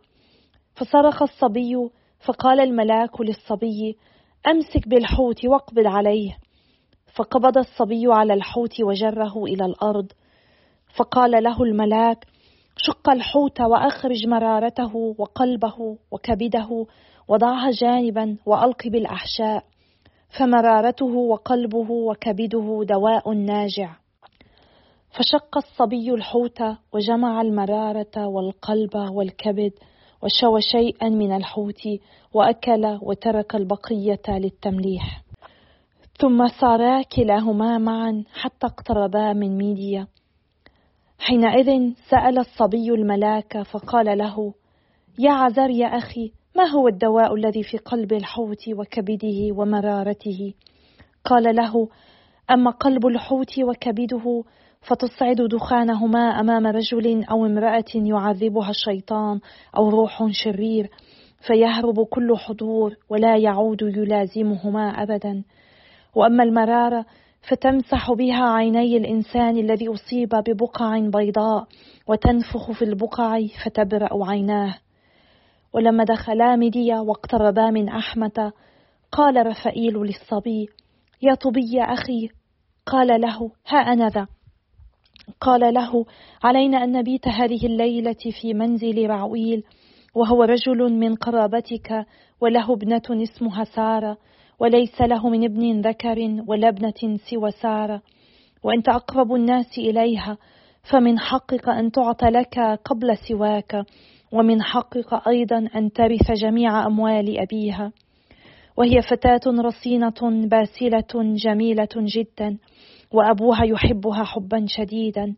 فصرخ 0.75 1.21
الصبي 1.21 1.89
فقال 2.25 2.59
الملاك 2.59 3.21
للصبي 3.21 3.97
أمسك 4.47 4.87
بالحوت 4.87 5.45
واقبض 5.45 5.87
عليه. 5.87 6.37
فقبض 7.15 7.57
الصبي 7.57 8.03
على 8.07 8.33
الحوت 8.33 8.81
وجره 8.81 9.43
إلى 9.43 9.65
الأرض. 9.65 10.11
فقال 10.95 11.43
له 11.43 11.63
الملاك 11.63 12.25
شق 12.77 13.09
الحوت 13.09 13.61
وأخرج 13.61 14.27
مرارته 14.27 15.15
وقلبه 15.17 15.97
وكبده 16.11 16.85
وضعها 17.27 17.71
جانبا 17.71 18.37
وألق 18.45 18.87
بالأحشاء. 18.87 19.63
فمرارته 20.39 21.15
وقلبه 21.15 21.91
وكبده 21.91 22.83
دواء 22.83 23.33
ناجع. 23.33 23.95
فشق 25.09 25.57
الصبي 25.57 26.13
الحوت 26.13 26.61
وجمع 26.93 27.41
المرارة 27.41 28.27
والقلب 28.27 28.95
والكبد. 28.95 29.71
وشوى 30.23 30.61
شيئا 30.61 31.09
من 31.09 31.35
الحوت 31.35 31.81
وأكل 32.33 32.99
وترك 33.01 33.55
البقية 33.55 34.21
للتمليح. 34.29 35.21
ثم 36.19 36.47
صارا 36.47 37.01
كلاهما 37.01 37.77
معا 37.77 38.23
حتى 38.33 38.67
اقتربا 38.67 39.33
من 39.33 39.57
ميديا. 39.57 40.07
حينئذ 41.19 41.93
سأل 42.09 42.39
الصبي 42.39 42.89
الملاك 42.89 43.61
فقال 43.61 44.17
له 44.17 44.53
يا 45.19 45.31
عذر 45.31 45.69
يا 45.69 45.87
أخي 45.87 46.31
ما 46.55 46.67
هو 46.67 46.87
الدواء 46.87 47.35
الذي 47.35 47.63
في 47.63 47.77
قلب 47.77 48.13
الحوت 48.13 48.69
وكبده 48.69 49.55
ومرارته؟ 49.57 50.53
قال 51.25 51.55
له 51.55 51.89
أما 52.51 52.71
قلب 52.71 53.07
الحوت 53.07 53.59
وكبده 53.59 54.43
فتصعد 54.83 55.41
دخانهما 55.41 56.19
أمام 56.19 56.67
رجل 56.67 57.23
أو 57.23 57.45
امرأة 57.45 57.85
يعذبها 57.95 58.69
الشيطان 58.69 59.39
أو 59.77 59.89
روح 59.89 60.27
شرير 60.31 60.89
فيهرب 61.47 62.03
كل 62.03 62.37
حضور 62.37 62.95
ولا 63.09 63.37
يعود 63.37 63.81
يلازمهما 63.81 65.03
ابدا. 65.03 65.43
وأما 66.15 66.43
المرارة 66.43 67.05
فتمسح 67.49 68.11
بها 68.11 68.43
عيني 68.43 68.97
الإنسان 68.97 69.57
الذي 69.57 69.87
أصيب 69.87 70.29
ببقع 70.29 70.99
بيضاء 70.99 71.67
وتنفخ 72.07 72.71
في 72.71 72.85
البقع 72.85 73.39
فتبرأ 73.65 74.29
عيناه. 74.29 74.75
ولما 75.73 76.03
دخلا 76.03 76.55
مديا 76.55 76.99
واقتربا 76.99 77.69
من 77.69 77.89
احمه 77.89 78.51
قال 79.11 79.47
رفائيل 79.47 79.93
للصبي 79.93 80.69
يا 81.21 81.33
طبي 81.33 81.73
يا 81.73 81.83
أخي 81.83 82.29
قال 82.85 83.21
له 83.21 83.51
ها 83.67 83.77
أنا 83.77 84.09
ذا. 84.09 84.27
قال 85.41 85.73
له 85.73 86.05
علينا 86.43 86.83
أن 86.83 86.91
نبيت 86.91 87.27
هذه 87.27 87.65
الليلة 87.65 88.23
في 88.41 88.53
منزل 88.53 89.09
رعويل 89.09 89.63
وهو 90.15 90.43
رجل 90.43 90.93
من 90.93 91.15
قرابتك 91.15 92.05
وله 92.41 92.73
ابنة 92.73 93.23
اسمها 93.23 93.63
سارة 93.63 94.17
وليس 94.59 95.01
له 95.01 95.29
من 95.29 95.43
ابن 95.43 95.81
ذكر 95.81 96.43
ولا 96.47 96.67
ابنة 96.67 97.17
سوى 97.29 97.51
سارة 97.51 98.01
وأنت 98.63 98.89
أقرب 98.89 99.33
الناس 99.33 99.77
إليها 99.77 100.37
فمن 100.91 101.19
حقك 101.19 101.69
أن 101.69 101.91
تعطى 101.91 102.25
لك 102.25 102.59
قبل 102.59 103.17
سواك 103.17 103.85
ومن 104.31 104.61
حقك 104.61 105.27
أيضا 105.27 105.69
أن 105.75 105.91
ترث 105.91 106.31
جميع 106.31 106.85
أموال 106.85 107.39
أبيها. 107.39 107.91
وهي 108.77 109.01
فتاة 109.01 109.41
رصينة 109.47 110.47
باسلة 110.47 111.35
جميلة 111.35 111.89
جدا. 111.95 112.57
وأبوها 113.13 113.63
يحبها 113.63 114.23
حبا 114.23 114.65
شديدا. 114.67 115.35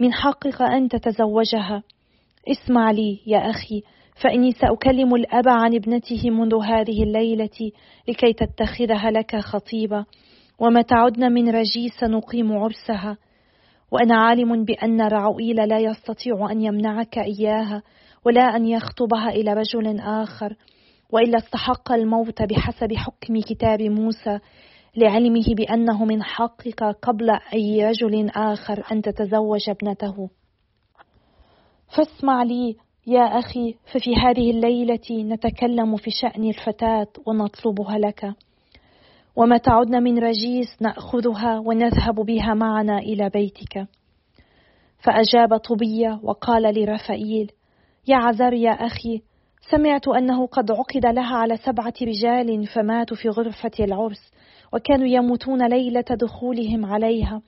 من 0.00 0.12
حقك 0.12 0.62
أن 0.62 0.88
تتزوجها. 0.88 1.82
اسمع 2.48 2.90
لي 2.90 3.20
يا 3.26 3.38
أخي 3.38 3.82
فإني 4.22 4.52
سأكلم 4.52 5.14
الأب 5.14 5.48
عن 5.48 5.74
ابنته 5.74 6.30
منذ 6.30 6.54
هذه 6.64 7.02
الليلة 7.02 7.72
لكي 8.08 8.32
تتخذها 8.32 9.10
لك 9.10 9.36
خطيبة. 9.36 10.04
وما 10.58 10.82
تعدن 10.82 11.32
من 11.32 11.48
رجي 11.48 11.88
سنقيم 12.00 12.52
عرسها. 12.52 13.16
وأنا 13.92 14.16
عالم 14.16 14.64
بأن 14.64 15.00
رعوئيل 15.00 15.68
لا 15.68 15.78
يستطيع 15.78 16.50
أن 16.50 16.60
يمنعك 16.60 17.18
إياها 17.18 17.82
ولا 18.24 18.42
أن 18.42 18.66
يخطبها 18.66 19.28
إلى 19.28 19.52
رجل 19.52 20.00
آخر. 20.00 20.56
وإلا 21.12 21.38
استحق 21.38 21.92
الموت 21.92 22.42
بحسب 22.42 22.92
حكم 22.92 23.40
كتاب 23.40 23.82
موسى. 23.82 24.38
لعلمه 24.96 25.54
بأنه 25.56 26.04
من 26.04 26.22
حقك 26.22 26.82
قبل 26.82 27.30
أي 27.54 27.86
رجل 27.86 28.30
آخر 28.30 28.84
أن 28.92 29.02
تتزوج 29.02 29.70
ابنته. 29.70 30.30
فاسمع 31.96 32.42
لي 32.42 32.76
يا 33.06 33.38
أخي 33.38 33.74
ففي 33.92 34.16
هذه 34.16 34.50
الليلة 34.50 35.34
نتكلم 35.34 35.96
في 35.96 36.10
شأن 36.10 36.44
الفتاة 36.44 37.06
ونطلبها 37.26 37.98
لك. 37.98 38.34
وما 39.36 39.56
تعدن 39.56 40.02
من 40.02 40.18
رجيس 40.18 40.82
نأخذها 40.82 41.58
ونذهب 41.58 42.14
بها 42.14 42.54
معنا 42.54 42.98
إلى 42.98 43.28
بيتك. 43.28 43.86
فأجاب 44.98 45.56
طبية 45.56 46.20
وقال 46.22 46.62
لرفائيل 46.62 47.52
يا 48.08 48.16
عذر 48.16 48.52
يا 48.52 48.70
أخي 48.70 49.22
سمعت 49.70 50.08
أنه 50.08 50.46
قد 50.46 50.70
عقد 50.70 51.06
لها 51.06 51.36
على 51.36 51.56
سبعة 51.56 51.94
رجال 52.02 52.66
فماتوا 52.66 53.16
في 53.16 53.28
غرفة 53.28 53.70
العرس. 53.80 54.32
وكانوا 54.72 55.06
يموتون 55.06 55.66
ليلة 55.66 56.04
دخولهم 56.10 56.86
عليها. 56.86 57.42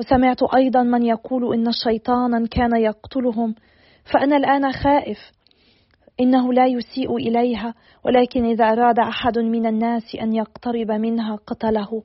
وسمعت 0.00 0.42
أيضا 0.56 0.82
من 0.82 1.02
يقول 1.02 1.54
إن 1.54 1.72
شيطانا 1.84 2.46
كان 2.50 2.76
يقتلهم. 2.76 3.54
فأنا 4.12 4.36
الآن 4.36 4.72
خائف. 4.72 5.18
إنه 6.20 6.52
لا 6.52 6.66
يسيء 6.66 7.16
إليها 7.16 7.74
ولكن 8.04 8.44
إذا 8.44 8.64
أراد 8.64 8.98
أحد 8.98 9.38
من 9.38 9.66
الناس 9.66 10.16
أن 10.22 10.32
يقترب 10.32 10.90
منها 10.90 11.36
قتله. 11.46 12.02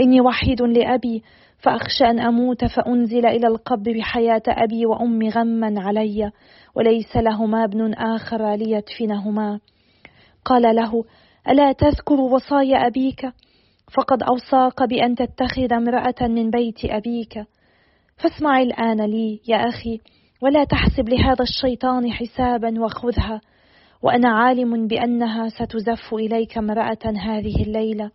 إني 0.00 0.20
وحيد 0.20 0.62
لأبي 0.62 1.22
فأخشى 1.58 2.04
أن 2.04 2.20
أموت 2.20 2.64
فأنزل 2.64 3.26
إلى 3.26 3.46
القبر 3.46 4.00
حياة 4.00 4.42
أبي 4.48 4.86
وأمي 4.86 5.28
غما 5.28 5.80
علي 5.80 6.30
وليس 6.74 7.16
لهما 7.16 7.64
ابن 7.64 7.94
آخر 7.94 8.54
ليدفنهما. 8.54 9.60
قال 10.44 10.76
له 10.76 11.04
ألا 11.48 11.72
تذكر 11.72 12.20
وصايا 12.20 12.86
أبيك؟ 12.86 13.26
فقد 13.92 14.22
أوصاك 14.22 14.82
بأن 14.82 15.14
تتخذ 15.14 15.72
امرأة 15.72 16.14
من 16.20 16.50
بيت 16.50 16.84
أبيك. 16.84 17.44
فاسمع 18.16 18.62
الآن 18.62 19.00
لي 19.00 19.40
يا 19.48 19.56
أخي 19.56 20.00
ولا 20.40 20.64
تحسب 20.64 21.08
لهذا 21.08 21.42
الشيطان 21.42 22.12
حسابا 22.12 22.80
وخذها. 22.80 23.40
وأنا 24.02 24.28
عالم 24.28 24.86
بأنها 24.86 25.48
ستزف 25.48 26.14
إليك 26.14 26.58
امرأة 26.58 27.04
هذه 27.04 27.62
الليلة. 27.62 28.10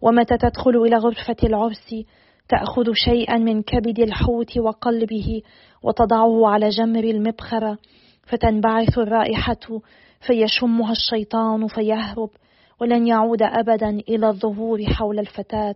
ومتى 0.00 0.36
تدخل 0.36 0.76
إلى 0.76 0.96
غرفة 0.96 1.36
العرس؟ 1.44 1.94
تأخذ 2.48 2.92
شيئا 2.92 3.38
من 3.38 3.62
كبد 3.62 3.98
الحوت 3.98 4.58
وقلبه 4.58 5.42
وتضعه 5.82 6.48
على 6.48 6.68
جمر 6.68 7.04
المبخرة 7.04 7.78
فتنبعث 8.22 8.98
الرائحة 8.98 9.80
فيشمها 10.26 10.92
الشيطان 10.92 11.66
فيهرب. 11.66 12.30
ولن 12.84 13.06
يعود 13.06 13.42
أبدا 13.42 13.88
إلى 13.88 14.28
الظهور 14.28 14.84
حول 14.84 15.18
الفتاة. 15.18 15.74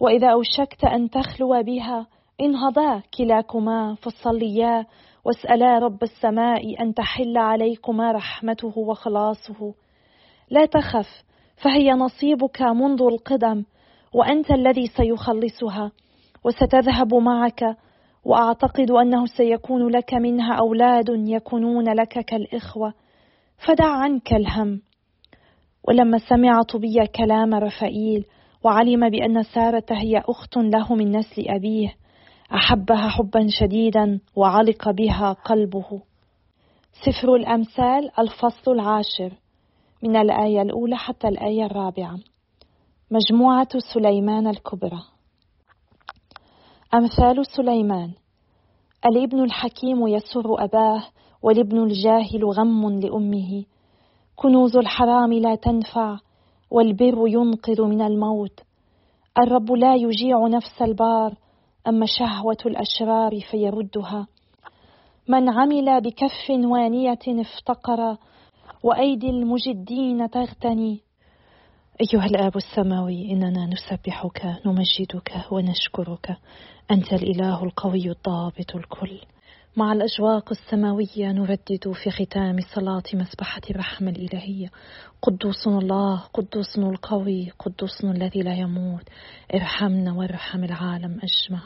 وإذا 0.00 0.32
أوشكت 0.32 0.84
أن 0.84 1.10
تخلو 1.10 1.62
بها 1.62 2.06
انهضا 2.40 3.02
كلاكما 3.18 3.94
فصليا. 3.94 4.86
واسألا 5.24 5.78
رب 5.78 6.02
السماء 6.02 6.82
أن 6.82 6.94
تحل 6.94 7.36
عليكما 7.36 8.12
رحمته 8.12 8.78
وخلاصه. 8.78 9.74
لا 10.50 10.66
تخف 10.66 11.08
فهي 11.62 11.90
نصيبك 11.90 12.62
منذ 12.62 13.02
القدم 13.02 13.64
وأنت 14.14 14.50
الذي 14.50 14.86
سيخلصها. 14.86 15.92
وستذهب 16.44 17.14
معك 17.14 17.76
وأعتقد 18.24 18.90
أنه 18.90 19.26
سيكون 19.26 19.88
لك 19.88 20.14
منها 20.14 20.54
أولاد 20.54 21.08
يكونون 21.08 21.94
لك 21.94 22.24
كالإخوة. 22.24 22.94
فدع 23.66 23.88
عنك 23.88 24.32
الهم. 24.32 24.80
ولما 25.88 26.18
سمع 26.18 26.62
طبي 26.62 27.06
كلام 27.06 27.54
رفائيل 27.54 28.24
وعلم 28.64 29.08
بأن 29.08 29.42
سارة 29.42 29.86
هي 29.90 30.22
أخت 30.28 30.56
له 30.56 30.94
من 30.94 31.16
نسل 31.16 31.48
أبيه 31.48 31.94
أحبها 32.54 33.08
حبا 33.08 33.46
شديدا 33.48 34.20
وعلق 34.36 34.90
بها 34.90 35.32
قلبه. 35.32 36.02
سفر 37.06 37.34
الأمثال 37.34 38.10
الفصل 38.18 38.72
العاشر 38.72 39.32
من 40.02 40.16
الآية 40.16 40.62
الأولى 40.62 40.96
حتى 40.96 41.28
الآية 41.28 41.66
الرابعة. 41.66 42.18
مجموعة 43.10 43.68
سليمان 43.94 44.46
الكبرى. 44.46 45.00
أمثال 46.94 47.46
سليمان. 47.46 48.10
الابن 49.06 49.44
الحكيم 49.44 50.06
يسر 50.06 50.64
أباه 50.64 51.02
والابن 51.42 51.82
الجاهل 51.82 52.44
غم 52.44 53.00
لأمه. 53.00 53.64
كنوز 54.36 54.76
الحرام 54.76 55.32
لا 55.32 55.54
تنفع 55.54 56.18
والبر 56.70 57.28
ينقذ 57.28 57.82
من 57.82 58.02
الموت. 58.02 58.60
الرب 59.38 59.72
لا 59.72 59.94
يجيع 59.94 60.46
نفس 60.46 60.82
البار 60.82 61.34
أما 61.88 62.06
شهوة 62.06 62.56
الأشرار 62.66 63.40
فيردها. 63.50 64.26
من 65.28 65.48
عمل 65.48 66.00
بكف 66.00 66.50
وانية 66.50 67.18
افتقر 67.28 68.16
وأيدي 68.82 69.30
المجدين 69.30 70.30
تغتني. 70.30 71.00
أيها 72.00 72.26
الآب 72.26 72.56
السماوي 72.56 73.32
إننا 73.32 73.66
نسبحك 73.66 74.60
نمجدك 74.66 75.52
ونشكرك. 75.52 76.36
أنت 76.90 77.12
الإله 77.12 77.64
القوي 77.64 78.10
الضابط 78.10 78.76
الكل. 78.76 79.20
مع 79.78 79.92
الأجواق 79.92 80.50
السماوية 80.50 81.32
نردد 81.32 81.92
في 82.04 82.10
ختام 82.10 82.56
صلاة 82.74 83.02
مسبحة 83.14 83.60
الرحمة 83.70 84.10
الإلهية. 84.10 84.68
قدوس 85.22 85.66
الله 85.66 86.20
قدوس 86.34 86.78
القوي 86.78 87.50
قدوس 87.58 88.04
الذي 88.04 88.40
لا 88.40 88.54
يموت. 88.54 89.02
ارحمنا 89.54 90.12
وارحم 90.12 90.64
العالم 90.64 91.20
أجمع. 91.22 91.62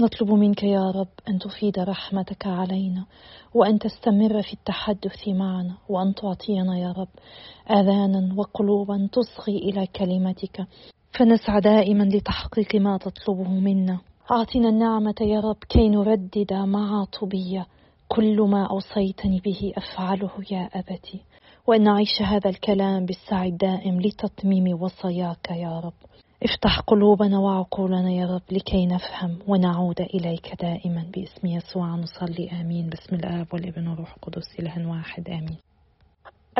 نطلب 0.00 0.30
منك 0.30 0.62
يا 0.62 0.90
رب 0.90 1.08
أن 1.28 1.38
تفيد 1.38 1.78
رحمتك 1.78 2.46
علينا 2.46 3.06
وأن 3.54 3.78
تستمر 3.78 4.42
في 4.42 4.52
التحدث 4.52 5.28
معنا 5.28 5.76
وأن 5.88 6.14
تعطينا 6.14 6.78
يا 6.78 6.92
رب 6.92 7.08
آذانا 7.70 8.34
وقلوبا 8.36 9.08
تصغي 9.12 9.56
إلى 9.58 9.86
كلمتك. 9.86 10.66
فنسعى 11.18 11.60
دائما 11.60 12.04
لتحقيق 12.04 12.74
ما 12.74 12.98
تطلبه 12.98 13.48
منا. 13.48 14.09
أعطنا 14.30 14.68
النعمة 14.68 15.14
يا 15.20 15.40
رب 15.40 15.56
كي 15.68 15.88
نردد 15.88 16.52
مع 16.52 17.04
طبية 17.20 17.66
كل 18.08 18.40
ما 18.40 18.66
أوصيتني 18.70 19.40
به 19.44 19.72
أفعله 19.76 20.30
يا 20.50 20.70
أبتي. 20.74 21.20
وأن 21.66 21.82
نعيش 21.82 22.22
هذا 22.22 22.50
الكلام 22.50 23.06
بالسعي 23.06 23.48
الدائم 23.48 24.00
لتتميم 24.00 24.82
وصاياك 24.82 25.50
يا 25.50 25.80
رب. 25.80 25.92
افتح 26.42 26.80
قلوبنا 26.80 27.38
وعقولنا 27.38 28.10
يا 28.10 28.26
رب 28.26 28.42
لكي 28.52 28.86
نفهم 28.86 29.38
ونعود 29.48 30.00
إليك 30.00 30.54
دائما 30.62 31.06
باسم 31.14 31.46
يسوع. 31.46 31.96
نصلي 31.96 32.50
آمين. 32.60 32.88
باسم 32.88 33.16
الآب 33.16 33.46
والابن 33.52 33.88
والروح 33.88 34.14
القدس 34.16 34.60
إله 34.60 34.88
واحد. 34.88 35.28
آمين. 35.28 35.56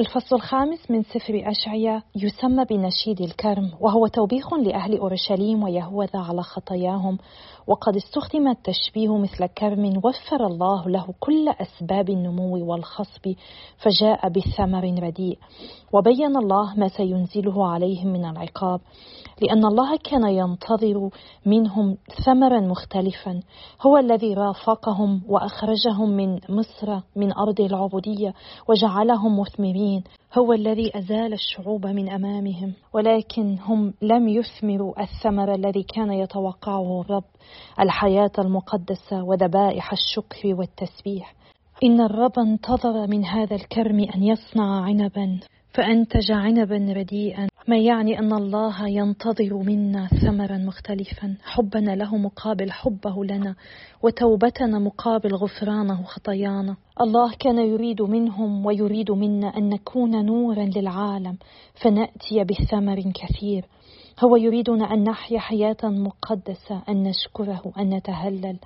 الفصل 0.00 0.36
الخامس 0.36 0.90
من 0.90 1.02
سفر 1.02 1.42
أشعيا 1.46 2.02
يسمى 2.16 2.64
بنشيد 2.64 3.20
الكرم 3.20 3.70
وهو 3.80 4.06
توبيخ 4.06 4.54
لأهل 4.54 4.98
أورشليم 4.98 5.62
ويهوذا 5.62 6.18
على 6.18 6.42
خطاياهم. 6.42 7.18
وقد 7.66 7.96
استخدم 7.96 8.48
التشبيه 8.48 9.18
مثل 9.18 9.46
كرم 9.46 10.00
وفر 10.04 10.46
الله 10.46 10.88
له 10.88 11.14
كل 11.20 11.48
أسباب 11.48 12.10
النمو 12.10 12.70
والخصب 12.70 13.34
فجاء 13.76 14.28
بثمر 14.28 14.84
رديء. 15.02 15.38
وبين 15.92 16.36
الله 16.36 16.74
ما 16.76 16.88
سينزله 16.88 17.66
عليهم 17.66 18.08
من 18.08 18.24
العقاب 18.24 18.80
لأن 19.42 19.64
الله 19.64 19.96
كان 19.96 20.24
ينتظر 20.24 21.10
منهم 21.46 21.96
ثمرا 22.24 22.60
مختلفا. 22.60 23.40
هو 23.86 23.96
الذي 23.96 24.34
رافقهم 24.34 25.22
وأخرجهم 25.28 26.10
من 26.10 26.38
مصر 26.48 27.00
من 27.16 27.32
أرض 27.32 27.60
العبودية 27.60 28.34
وجعلهم 28.68 29.40
مثمرين. 29.40 29.89
هو 30.38 30.52
الذي 30.52 30.98
أزال 30.98 31.32
الشعوب 31.32 31.86
من 31.86 32.10
أمامهم 32.10 32.72
ولكن 32.92 33.58
هم 33.58 33.94
لم 34.02 34.28
يثمروا 34.28 35.02
الثمر 35.02 35.54
الذي 35.54 35.82
كان 35.82 36.12
يتوقعه 36.12 37.00
الرب 37.00 37.24
الحياة 37.80 38.32
المقدسة 38.38 39.22
وذبائح 39.22 39.92
الشكر 39.92 40.54
والتسبيح. 40.54 41.34
إن 41.84 42.00
الرب 42.00 42.38
انتظر 42.38 43.06
من 43.06 43.24
هذا 43.24 43.56
الكرم 43.56 44.00
أن 44.14 44.22
يصنع 44.22 44.80
عنبا. 44.84 45.40
فأنتج 45.72 46.32
عنبا 46.32 46.92
رديئا. 46.96 47.48
ما 47.68 47.78
يعني 47.78 48.18
أن 48.18 48.32
الله 48.32 48.88
ينتظر 48.88 49.54
منا 49.54 50.06
ثمرا 50.06 50.58
مختلفا؟ 50.58 51.36
حبنا 51.42 51.96
له 51.96 52.16
مقابل 52.16 52.70
حبه 52.70 53.24
لنا 53.24 53.54
وتوبتنا 54.02 54.78
مقابل 54.78 55.34
غفرانه 55.34 56.02
خطايانا 56.02 56.76
الله 57.00 57.32
كان 57.38 57.58
يريد 57.58 58.02
منهم 58.02 58.66
ويريد 58.66 59.10
منا 59.10 59.56
أن 59.56 59.68
نكون 59.68 60.26
نورا 60.26 60.64
للعالم 60.76 61.36
فنأتي 61.74 62.44
بثمر 62.44 63.00
كثير. 63.00 63.64
هو 64.24 64.36
يريدنا 64.36 64.94
أن 64.94 65.04
نحيا 65.04 65.38
حياة 65.38 65.76
مقدسة 65.84 66.82
أن 66.88 67.02
نشكره 67.02 67.62
أن 67.78 67.94
نتهلل 67.94 68.58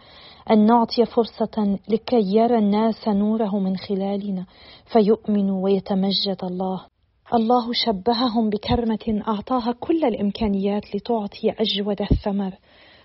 أن 0.50 0.66
نعطي 0.66 1.04
فرصة 1.04 1.78
لكي 1.88 2.36
يرى 2.36 2.58
الناس 2.58 3.08
نوره 3.08 3.58
من 3.58 3.76
خلالنا 3.76 4.46
فيؤمنوا 4.92 5.64
ويتمجد 5.64 6.38
الله. 6.42 6.93
الله 7.34 7.72
شبههم 7.72 8.50
بكرمة 8.50 9.22
أعطاها 9.28 9.72
كل 9.80 10.04
الإمكانيات 10.04 10.94
لتعطي 10.94 11.50
أجود 11.50 12.00
الثمر 12.00 12.52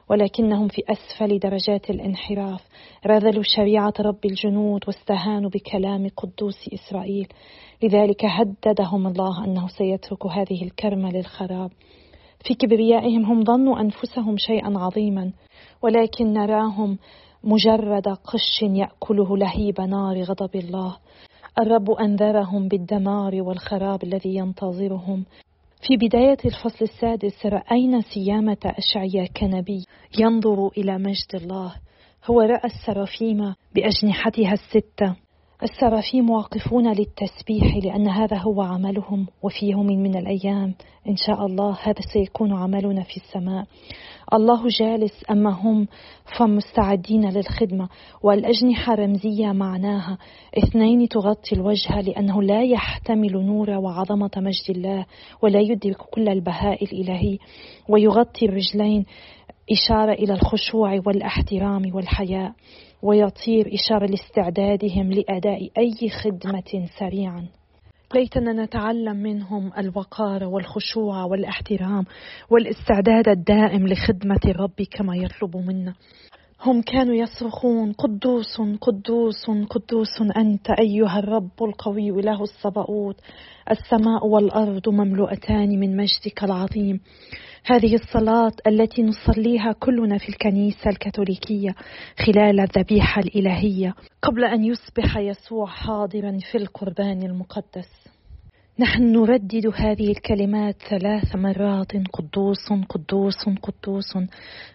ولكنهم 0.09 0.67
في 0.67 0.81
أسفل 0.89 1.39
درجات 1.39 1.89
الانحراف. 1.89 2.61
رذلوا 3.07 3.43
شريعة 3.43 3.93
رب 3.99 4.25
الجنود 4.25 4.81
واستهانوا 4.87 5.49
بكلام 5.49 6.09
قدوس 6.17 6.69
إسرائيل. 6.73 7.27
لذلك 7.83 8.25
هددهم 8.25 9.07
الله 9.07 9.45
أنه 9.45 9.67
سيترك 9.67 10.25
هذه 10.25 10.63
الكرمة 10.63 11.11
للخراب. 11.11 11.71
في 12.43 12.53
كبريائهم 12.53 13.25
هم 13.25 13.43
ظنوا 13.43 13.81
أنفسهم 13.81 14.37
شيئا 14.37 14.77
عظيما 14.77 15.31
ولكن 15.81 16.33
نراهم 16.33 16.97
مجرد 17.43 18.07
قش 18.07 18.61
يأكله 18.61 19.37
لهيب 19.37 19.81
نار 19.81 20.21
غضب 20.23 20.55
الله. 20.55 20.97
الرب 21.59 21.91
أنذرهم 21.91 22.67
بالدمار 22.67 23.41
والخراب 23.41 24.03
الذي 24.03 24.35
ينتظرهم. 24.35 25.25
في 25.87 25.97
بداية 25.97 26.37
الفصل 26.45 26.85
السادس 26.85 27.45
رأينا 27.45 28.01
سيامة 28.01 28.57
أشعيا 28.65 29.25
كنبي 29.25 29.85
ينظر 30.19 30.67
إلى 30.77 30.97
مجد 30.97 31.35
الله. 31.35 31.73
هو 32.25 32.41
رأى 32.41 32.65
السرافيم 32.65 33.53
بأجنحتها 33.75 34.53
الستة. 34.53 35.15
السرافيم 35.63 36.29
واقفون 36.29 36.87
للتسبيح 36.87 37.75
لأن 37.83 38.07
هذا 38.07 38.37
هو 38.37 38.61
عملهم 38.61 39.27
وفي 39.43 39.65
يوم 39.65 39.87
من 39.87 40.15
الأيام. 40.17 40.73
إن 41.07 41.15
شاء 41.15 41.45
الله 41.45 41.77
هذا 41.83 42.01
سيكون 42.13 42.53
عملنا 42.53 43.03
في 43.03 43.17
السماء. 43.17 43.65
الله 44.33 44.67
جالس 44.67 45.23
أما 45.31 45.49
هم 45.49 45.87
فمستعدين 46.37 47.29
للخدمة 47.29 47.89
والأجنحة 48.23 48.95
رمزية 48.95 49.51
معناها 49.51 50.17
اثنين 50.57 51.07
تغطي 51.07 51.55
الوجه 51.55 52.01
لأنه 52.01 52.43
لا 52.43 52.63
يحتمل 52.63 53.31
نور 53.31 53.69
وعظمة 53.69 54.31
مجد 54.37 54.69
الله 54.69 55.05
ولا 55.41 55.59
يدرك 55.59 55.97
كل 55.97 56.29
البهاء 56.29 56.83
الإلهي 56.83 57.37
ويغطي 57.89 58.45
الرجلين 58.45 59.05
إشارة 59.71 60.13
إلى 60.13 60.33
الخشوع 60.33 60.99
والأحترام 61.05 61.95
والحياء 61.95 62.53
ويطير 63.03 63.73
إشارة 63.73 64.05
لاستعدادهم 64.05 65.11
لأداء 65.11 65.69
أي 65.77 66.09
خدمة 66.09 66.87
سريعا. 66.99 67.58
ليتنا 68.15 68.53
نتعلم 68.53 69.15
منهم 69.17 69.71
الوقار 69.77 70.43
والخشوع 70.43 71.23
والاحترام 71.23 72.05
والاستعداد 72.49 73.27
الدائم 73.27 73.87
لخدمة 73.87 74.39
الرب 74.45 74.81
كما 74.91 75.15
يطلب 75.15 75.57
منا. 75.57 75.93
هم 76.61 76.81
كانوا 76.81 77.15
يصرخون 77.15 77.93
قدوس 77.93 78.61
قدوس 78.81 79.49
قدوس 79.69 80.21
أنت 80.37 80.69
أيها 80.69 81.19
الرب 81.19 81.63
القوي 81.63 82.09
إله 82.09 82.43
الصباؤوت 82.43 83.15
السماء 83.71 84.27
والأرض 84.27 84.89
مملوءتان 84.89 85.79
من 85.79 85.97
مجدك 85.97 86.43
العظيم. 86.43 86.99
هذه 87.65 87.95
الصلاة 87.95 88.51
التي 88.67 89.03
نصليها 89.03 89.71
كلنا 89.71 90.17
في 90.17 90.29
الكنيسة 90.29 90.89
الكاثوليكية 90.89 91.75
خلال 92.25 92.59
الذبيحة 92.59 93.21
الإلهية 93.21 93.95
قبل 94.21 94.45
أن 94.45 94.63
يصبح 94.63 95.17
يسوع 95.17 95.65
حاضرا 95.65 96.37
في 96.51 96.57
القربان 96.57 97.23
المقدس. 97.23 98.08
نحن 98.79 99.03
نردد 99.03 99.71
هذه 99.75 100.11
الكلمات 100.11 100.75
ثلاث 100.89 101.35
مرات. 101.35 101.91
قدوس 102.13 102.71
قدوس 102.89 103.49
قدوس. 103.61 104.17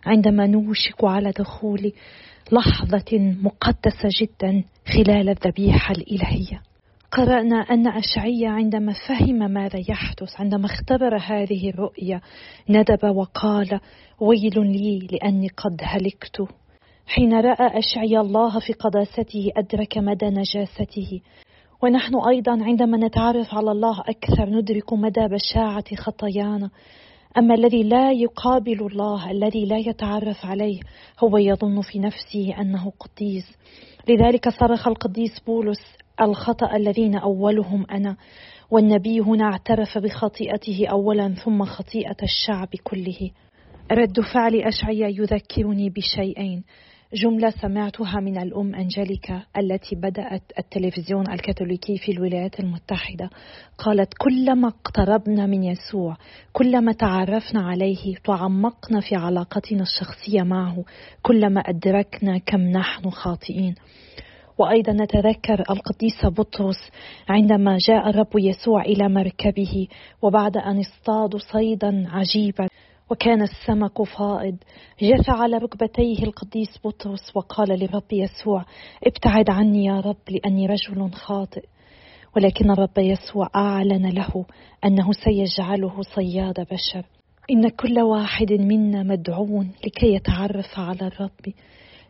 عندما 0.07 0.47
نوشك 0.47 1.05
على 1.05 1.31
دخول 1.31 1.93
لحظة 2.53 3.37
مقدسة 3.43 4.09
جدا 4.21 4.65
خلال 4.87 5.29
الذبيحة 5.29 5.95
الإلهية. 5.95 6.63
قرأنا 7.13 7.57
أن 7.57 7.87
أشعية 7.87 8.49
عندما 8.49 8.93
فهم 9.09 9.51
ماذا 9.51 9.79
يحدث 9.89 10.41
عندما 10.41 10.67
اختبر 10.67 11.17
هذه 11.17 11.71
الرؤية 11.71 12.21
ندب 12.69 13.17
وقال 13.17 13.81
ويل 14.21 14.67
لي 14.67 15.09
لأني 15.13 15.49
قد 15.49 15.81
هلكت 15.83 16.49
حين 17.07 17.35
رأى 17.35 17.79
أشعيا 17.79 18.21
الله 18.21 18.59
في 18.59 18.73
قداسته 18.73 19.51
أدرك 19.57 19.99
مدى 19.99 20.27
نجاسته 20.27 21.21
ونحن 21.83 22.15
أيضا 22.29 22.53
عندما 22.65 22.97
نتعرف 22.97 23.55
على 23.55 23.73
الله 23.73 24.01
أكثر 24.01 24.51
ندرك 24.51 24.93
مدى 24.93 25.29
بشاعة 25.29 25.97
خطايانا. 25.97 26.71
أما 27.39 27.55
الذي 27.55 27.83
لا 27.83 28.13
يقابل 28.13 28.87
الله 28.87 29.31
الذي 29.31 29.65
لا 29.65 29.77
يتعرف 29.77 30.47
عليه 30.47 30.81
هو 31.25 31.39
يظن 31.39 31.81
في 31.81 31.99
نفسه 31.99 32.61
أنه 32.61 32.93
قديس. 33.01 33.45
لذلك 34.09 34.49
صرخ 34.49 34.89
القديس 34.89 35.41
بولس 35.47 35.81
الخطأ 36.21 36.77
الذين 36.77 37.15
أولهم 37.15 37.87
أنا. 37.91 38.17
والنبي 38.71 39.21
هنا 39.21 39.45
اعترف 39.45 39.99
بخطيئته 39.99 40.87
أولا 40.87 41.35
ثم 41.35 41.65
خطيئة 41.65 42.17
الشعب 42.23 42.69
كله. 42.85 43.31
رد 43.93 44.21
فعل 44.21 44.55
أشعيا 44.55 45.09
يذكرني 45.09 45.91
بشيئين. 45.91 46.65
جملة 47.15 47.51
سمعتها 47.51 48.21
من 48.21 48.39
الأم 48.39 48.75
أنجليكا 48.75 49.43
التي 49.59 49.97
بدأت 49.97 50.43
التلفزيون 50.59 51.31
الكاثوليكي 51.33 51.99
في 51.99 52.13
الولايات 52.13 52.61
المتحدة. 52.61 53.31
قالت 53.79 54.15
كلما 54.19 54.69
اقتربنا 54.69 55.47
من 55.47 55.65
يسوع 55.65 56.17
كلما 56.53 56.93
تعرفنا 56.93 57.61
عليه 57.61 58.17
تعمقنا 58.25 59.01
في 59.01 59.17
علاقتنا 59.17 59.83
الشخصية 59.83 60.43
معه 60.43 60.85
كلما 61.23 61.61
أدركنا 61.61 62.39
كم 62.39 62.61
نحن 62.61 63.11
خاطئين. 63.11 63.75
وأيضا 64.59 64.93
نتذكر 64.93 65.61
القديس 65.71 66.27
بطرس 66.27 66.91
عندما 67.29 67.79
جاء 67.89 68.11
الرب 68.11 68.39
يسوع 68.39 68.83
إلى 68.83 69.09
مركبه 69.09 69.89
وبعد 70.23 70.57
أن 70.57 70.81
اصطادوا 70.81 71.41
صيدا 71.53 72.07
عجيبا. 72.09 72.69
وكان 73.11 73.43
السمك 73.43 74.03
فائض. 74.03 74.57
جثى 75.03 75.31
على 75.31 75.57
ركبتيه 75.57 76.23
القديس 76.23 76.79
بطرس 76.85 77.37
وقال 77.37 77.69
للرب 77.69 78.13
يسوع 78.13 78.65
ابتعد 79.07 79.51
عني 79.51 79.85
يا 79.85 80.01
رب 80.01 80.31
لأني 80.31 80.67
رجل 80.67 81.11
خاطئ. 81.13 81.65
ولكن 82.37 82.71
الرب 82.71 82.99
يسوع 82.99 83.51
أعلن 83.57 84.07
له 84.07 84.45
أنه 84.85 85.13
سيجعله 85.13 86.03
صياد 86.03 86.67
بشر. 86.71 87.05
إن 87.51 87.69
كل 87.69 88.01
واحد 88.01 88.53
منا 88.53 89.03
مدعو 89.03 89.63
لكي 89.85 90.15
يتعرف 90.15 90.79
على 90.79 91.07
الرب 91.07 91.55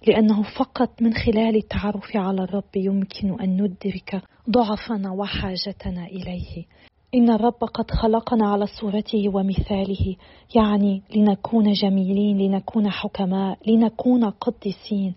لأنه 0.07 0.43
فقط 0.43 1.03
من 1.03 1.15
خلال 1.15 1.57
التعرف 1.57 2.17
على 2.17 2.43
الرب 2.43 2.77
يمكن 2.77 3.41
أن 3.41 3.63
ندرك 3.63 4.23
ضعفنا 4.51 5.11
وحاجتنا 5.11 6.07
إليه. 6.07 6.65
إن 7.15 7.31
الرب 7.31 7.65
قد 7.75 7.91
خلقنا 7.91 8.49
على 8.49 8.67
صورته 8.81 9.29
ومثاله 9.35 10.17
يعني 10.55 11.03
لنكون 11.17 11.73
جميلين 11.73 12.39
لنكون 12.39 12.91
حكماء 12.91 13.59
لنكون 13.67 14.25
قديسين. 14.25 15.15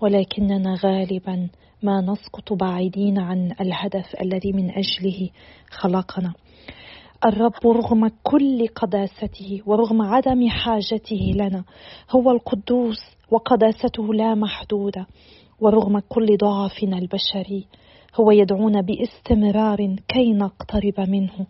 ولكننا 0.00 0.76
غالبا 0.84 1.48
ما 1.82 2.00
نسقط 2.00 2.52
بعيدين 2.52 3.18
عن 3.18 3.52
الهدف 3.60 4.16
الذي 4.20 4.52
من 4.52 4.70
أجله 4.70 5.30
خلقنا. 5.70 6.34
الرب 7.24 7.66
رغم 7.66 8.10
كل 8.22 8.66
قداسته 8.66 9.60
ورغم 9.66 10.02
عدم 10.02 10.48
حاجته 10.48 11.32
لنا 11.34 11.64
هو 12.10 12.30
القدوس 12.30 13.00
وقداسته 13.30 14.14
لا 14.14 14.34
محدودة. 14.34 15.06
ورغم 15.60 15.98
كل 15.98 16.36
ضعفنا 16.36 16.98
البشري 16.98 17.66
هو 18.14 18.30
يدعونا 18.30 18.80
باستمرار 18.80 19.96
كي 20.08 20.32
نقترب 20.32 21.08
منه. 21.08 21.46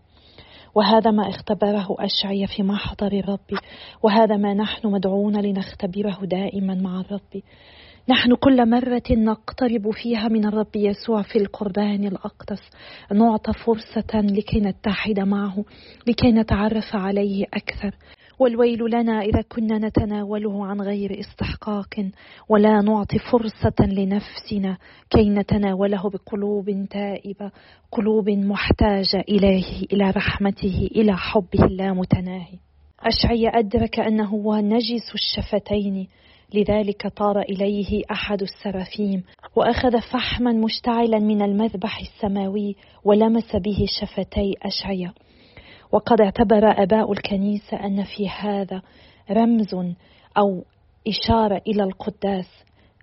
وهذا 0.74 1.10
ما 1.10 1.28
اختبره 1.28 1.96
أشعيا 1.98 2.46
في 2.46 2.62
محضر 2.62 3.12
الرب 3.12 3.58
وهذا 4.02 4.36
ما 4.36 4.54
نحن 4.54 4.88
مدعوون 4.88 5.40
لنختبره 5.40 6.18
دائما 6.22 6.74
مع 6.74 7.00
الرب. 7.00 7.42
نحن 8.08 8.34
كل 8.34 8.70
مرة 8.70 9.02
نقترب 9.10 9.90
فيها 9.90 10.28
من 10.28 10.44
الرب 10.44 10.76
يسوع 10.76 11.22
في 11.22 11.38
القربان 11.38 12.04
الأقدس. 12.04 12.60
نعطى 13.12 13.52
فرصة 13.52 14.20
لكي 14.20 14.60
نتحد 14.60 15.20
معه 15.20 15.64
لكي 16.06 16.32
نتعرف 16.32 16.96
عليه 16.96 17.44
أكثر. 17.54 17.94
والويل 18.38 18.90
لنا 18.90 19.20
إذا 19.20 19.42
كنا 19.42 19.78
نتناوله 19.78 20.66
عن 20.66 20.80
غير 20.80 21.20
استحقاق 21.20 22.10
ولا 22.48 22.80
نعطي 22.80 23.18
فرصة 23.18 23.86
لنفسنا 23.86 24.78
كي 25.10 25.28
نتناوله 25.30 26.10
بقلوب 26.10 26.86
تائبة 26.90 27.50
قلوب 27.92 28.30
محتاجة 28.30 29.24
إليه 29.28 29.86
إلى 29.92 30.10
رحمته 30.10 30.88
إلى 30.96 31.16
حبه 31.16 31.64
اللامتناهي. 31.64 32.58
أشعي 33.00 33.48
أدرك 33.48 34.00
أنه 34.00 34.28
هو 34.28 34.56
نجس 34.56 35.14
الشفتين. 35.14 36.08
لذلك 36.54 37.06
طار 37.06 37.40
إليه 37.40 38.02
أحد 38.10 38.42
السرافيم 38.42 39.22
وأخذ 39.56 40.00
فحما 40.00 40.52
مشتعلا 40.52 41.18
من 41.18 41.42
المذبح 41.42 42.00
السماوي 42.00 42.76
ولمس 43.04 43.56
به 43.56 43.86
شفتي 44.00 44.54
أشعيا. 44.62 45.12
وقد 45.92 46.20
اعتبر 46.20 46.82
أباء 46.82 47.12
الكنيسة 47.12 47.76
أن 47.76 48.04
في 48.04 48.28
هذا 48.28 48.82
رمز 49.30 49.74
أو 50.38 50.64
إشارة 51.08 51.62
إلى 51.66 51.82
القداس 51.82 52.48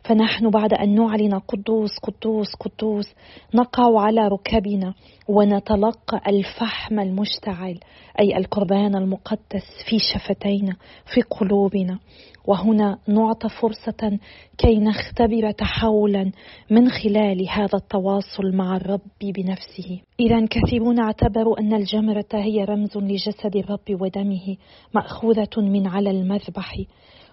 فنحن 0.09 0.49
بعد 0.49 0.73
أن 0.73 0.95
نعلن 0.95 1.39
قدوس 1.39 1.89
قدوس 2.03 2.47
قدوس 2.59 3.05
نقع 3.53 4.01
على 4.01 4.27
ركبنا 4.27 4.93
ونتلقى 5.27 6.21
الفحم 6.27 6.99
المشتعل 6.99 7.79
أي 8.19 8.37
القربان 8.37 8.95
المقدس 8.95 9.65
في 9.89 9.99
شفتينا 9.99 10.75
في 11.13 11.21
قلوبنا 11.21 11.99
وهنا 12.45 12.97
نعطى 13.07 13.49
فرصة 13.49 14.19
كي 14.57 14.79
نختبر 14.79 15.51
تحولا 15.51 16.31
من 16.69 16.89
خلال 16.89 17.49
هذا 17.49 17.77
التواصل 17.77 18.55
مع 18.55 18.75
الرب 18.75 19.01
بنفسه. 19.21 20.01
إذا 20.19 20.45
كثيرون 20.45 20.99
اعتبروا 20.99 21.59
أن 21.59 21.73
الجمرة 21.73 22.25
هي 22.33 22.63
رمز 22.63 22.97
لجسد 22.97 23.55
الرب 23.55 24.01
ودمه 24.01 24.57
مأخوذة 24.93 25.57
من 25.57 25.87
على 25.87 26.11
المذبح 26.11 26.75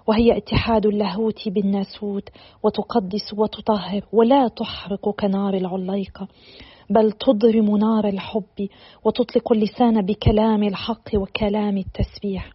وهي 0.06 0.36
اتحاد 0.36 0.86
اللاهوت 0.86 1.48
بالناسوت 1.48 2.28
وتقدس 2.62 3.32
وتطهر 3.36 4.02
ولا 4.12 4.48
تحرق 4.48 5.08
كنار 5.10 5.54
العليقة 5.54 6.28
بل 6.90 7.12
تضرم 7.12 7.76
نار 7.76 8.08
الحب 8.08 8.68
وتطلق 9.04 9.52
اللسان 9.52 10.06
بكلام 10.06 10.62
الحق 10.62 11.08
وكلام 11.14 11.78
التسبيح. 11.78 12.50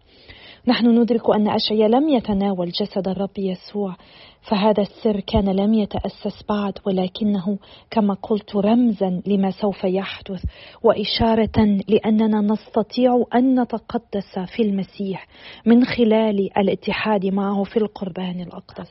نحن 0.67 1.00
ندرك 1.02 1.30
أن 1.36 1.47
أشعيا 1.47 1.88
لم 1.88 2.10
يتناول 2.10 2.69
جسد 2.69 3.08
الرب 3.08 3.38
يسوع 3.38 3.95
فهذا 4.41 4.82
السر 4.82 5.19
كان 5.19 5.50
لم 5.50 5.74
يتأسس 5.74 6.43
بعد 6.50 6.74
ولكنه 6.86 7.58
كما 7.91 8.13
قلت 8.13 8.56
رمزا 8.56 9.21
لما 9.26 9.52
سوف 9.52 9.84
يحدث 9.84 10.43
وإشارة 10.84 11.78
لأننا 11.88 12.41
نستطيع 12.41 13.24
أن 13.36 13.62
نتقدس 13.62 14.39
في 14.56 14.62
المسيح 14.62 15.28
من 15.65 15.86
خلال 15.86 16.58
الاتحاد 16.58 17.26
معه 17.26 17.63
في 17.63 17.78
القربان 17.78 18.41
الأقدس. 18.41 18.89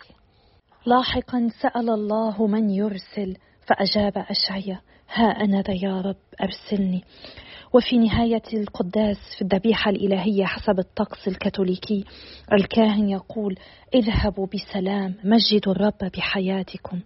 لاحقا 0.87 1.49
سأل 1.63 1.91
الله 1.91 2.47
من 2.47 2.71
يرسل 2.71 3.37
فأجاب 3.67 4.13
أشعيا 4.17 4.81
ها 5.13 5.25
أنا 5.25 5.63
ذا 5.63 5.75
يا 5.75 6.01
رب 6.01 6.17
أرسلني. 6.43 7.05
وفي 7.73 7.99
نهاية 7.99 8.43
القداس 8.53 9.17
في 9.37 9.43
الذبيحة 9.43 9.91
الإلهية 9.91 10.45
حسب 10.45 10.79
الطقس 10.79 11.29
الكاثوليكي 11.29 12.05
الكاهن 12.53 13.09
يقول 13.09 13.57
اذهبوا 13.95 14.47
بسلام 14.47 15.15
مجدوا 15.25 15.73
الرب 15.73 16.11
بحياتكم. 16.17 17.01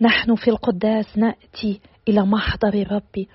نحن 0.00 0.34
في 0.34 0.50
القداس 0.50 1.18
نأتي 1.18 1.80
إلى 2.08 2.20
محضر 2.20 2.74
الرب 2.74 3.26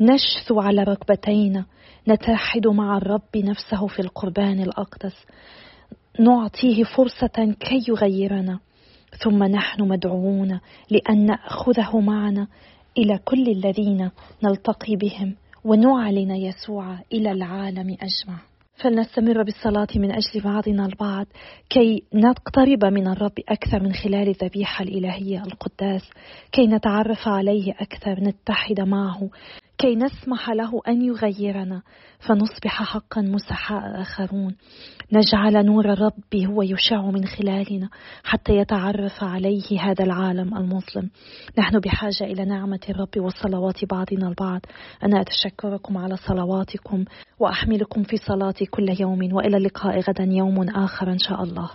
نشثو 0.00 0.60
على 0.60 0.82
ركبتينا 0.82 1.64
نتحد 2.08 2.66
مع 2.66 2.96
الرب 2.96 3.36
نفسه 3.36 3.86
في 3.86 4.02
القربان 4.02 4.60
الأقدس 4.60 5.14
نعطيه 6.20 6.84
فرصة 6.84 7.54
كي 7.60 7.84
يغيرنا 7.88 8.58
ثم 9.24 9.44
نحن 9.44 9.82
مدعوون 9.82 10.60
لأن 10.90 11.26
نأخذه 11.26 12.00
معنا 12.00 12.46
إلى 12.98 13.18
كل 13.24 13.48
الذين 13.48 14.10
نلتقي 14.44 14.96
بهم. 14.96 15.34
ونعلن 15.64 16.30
يسوع 16.30 16.98
إلى 17.12 17.32
العالم 17.32 17.96
أجمع. 18.00 18.38
فلنستمر 18.82 19.42
بالصلاة 19.42 19.88
من 19.96 20.12
أجل 20.12 20.40
بعضنا 20.44 20.86
البعض 20.86 21.26
كي 21.70 22.02
نقترب 22.14 22.84
من 22.84 23.08
الرب 23.08 23.32
أكثر 23.48 23.82
من 23.82 23.92
خلال 23.92 24.28
الذبيحة 24.28 24.84
الإلهية 24.84 25.42
القداس 25.42 26.10
كي 26.52 26.66
نتعرف 26.66 27.28
عليه 27.28 27.72
أكثر 27.80 28.20
نتحد 28.20 28.80
معه. 28.80 29.30
كي 29.82 29.96
نسمح 29.96 30.50
له 30.50 30.80
أن 30.88 31.02
يغيرنا 31.02 31.82
فنصبح 32.18 32.82
حقا 32.82 33.20
مسحاء 33.20 34.00
آخرون. 34.00 34.56
نجعل 35.12 35.66
نور 35.66 35.92
الرب 35.92 36.36
هو 36.36 36.62
يشع 36.62 37.02
من 37.10 37.24
خلالنا 37.24 37.88
حتى 38.24 38.56
يتعرف 38.56 39.24
عليه 39.24 39.80
هذا 39.80 40.04
العالم 40.04 40.56
المظلم. 40.56 41.10
نحن 41.58 41.80
بحاجة 41.80 42.24
إلى 42.24 42.44
نعمة 42.44 42.80
الرب 42.88 43.18
وصلوات 43.18 43.84
بعضنا 43.84 44.28
البعض. 44.28 44.60
أنا 45.04 45.20
أتشكركم 45.20 45.98
على 45.98 46.16
صلواتكم 46.16 47.04
وأحملكم 47.38 48.02
في 48.02 48.16
صلاتي 48.16 48.66
كل 48.66 49.00
يوم 49.00 49.34
وإلى 49.34 49.56
اللقاء 49.56 50.00
غدا 50.00 50.24
يوم 50.24 50.68
آخر 50.68 51.12
إن 51.12 51.18
شاء 51.18 51.42
الله. 51.42 51.70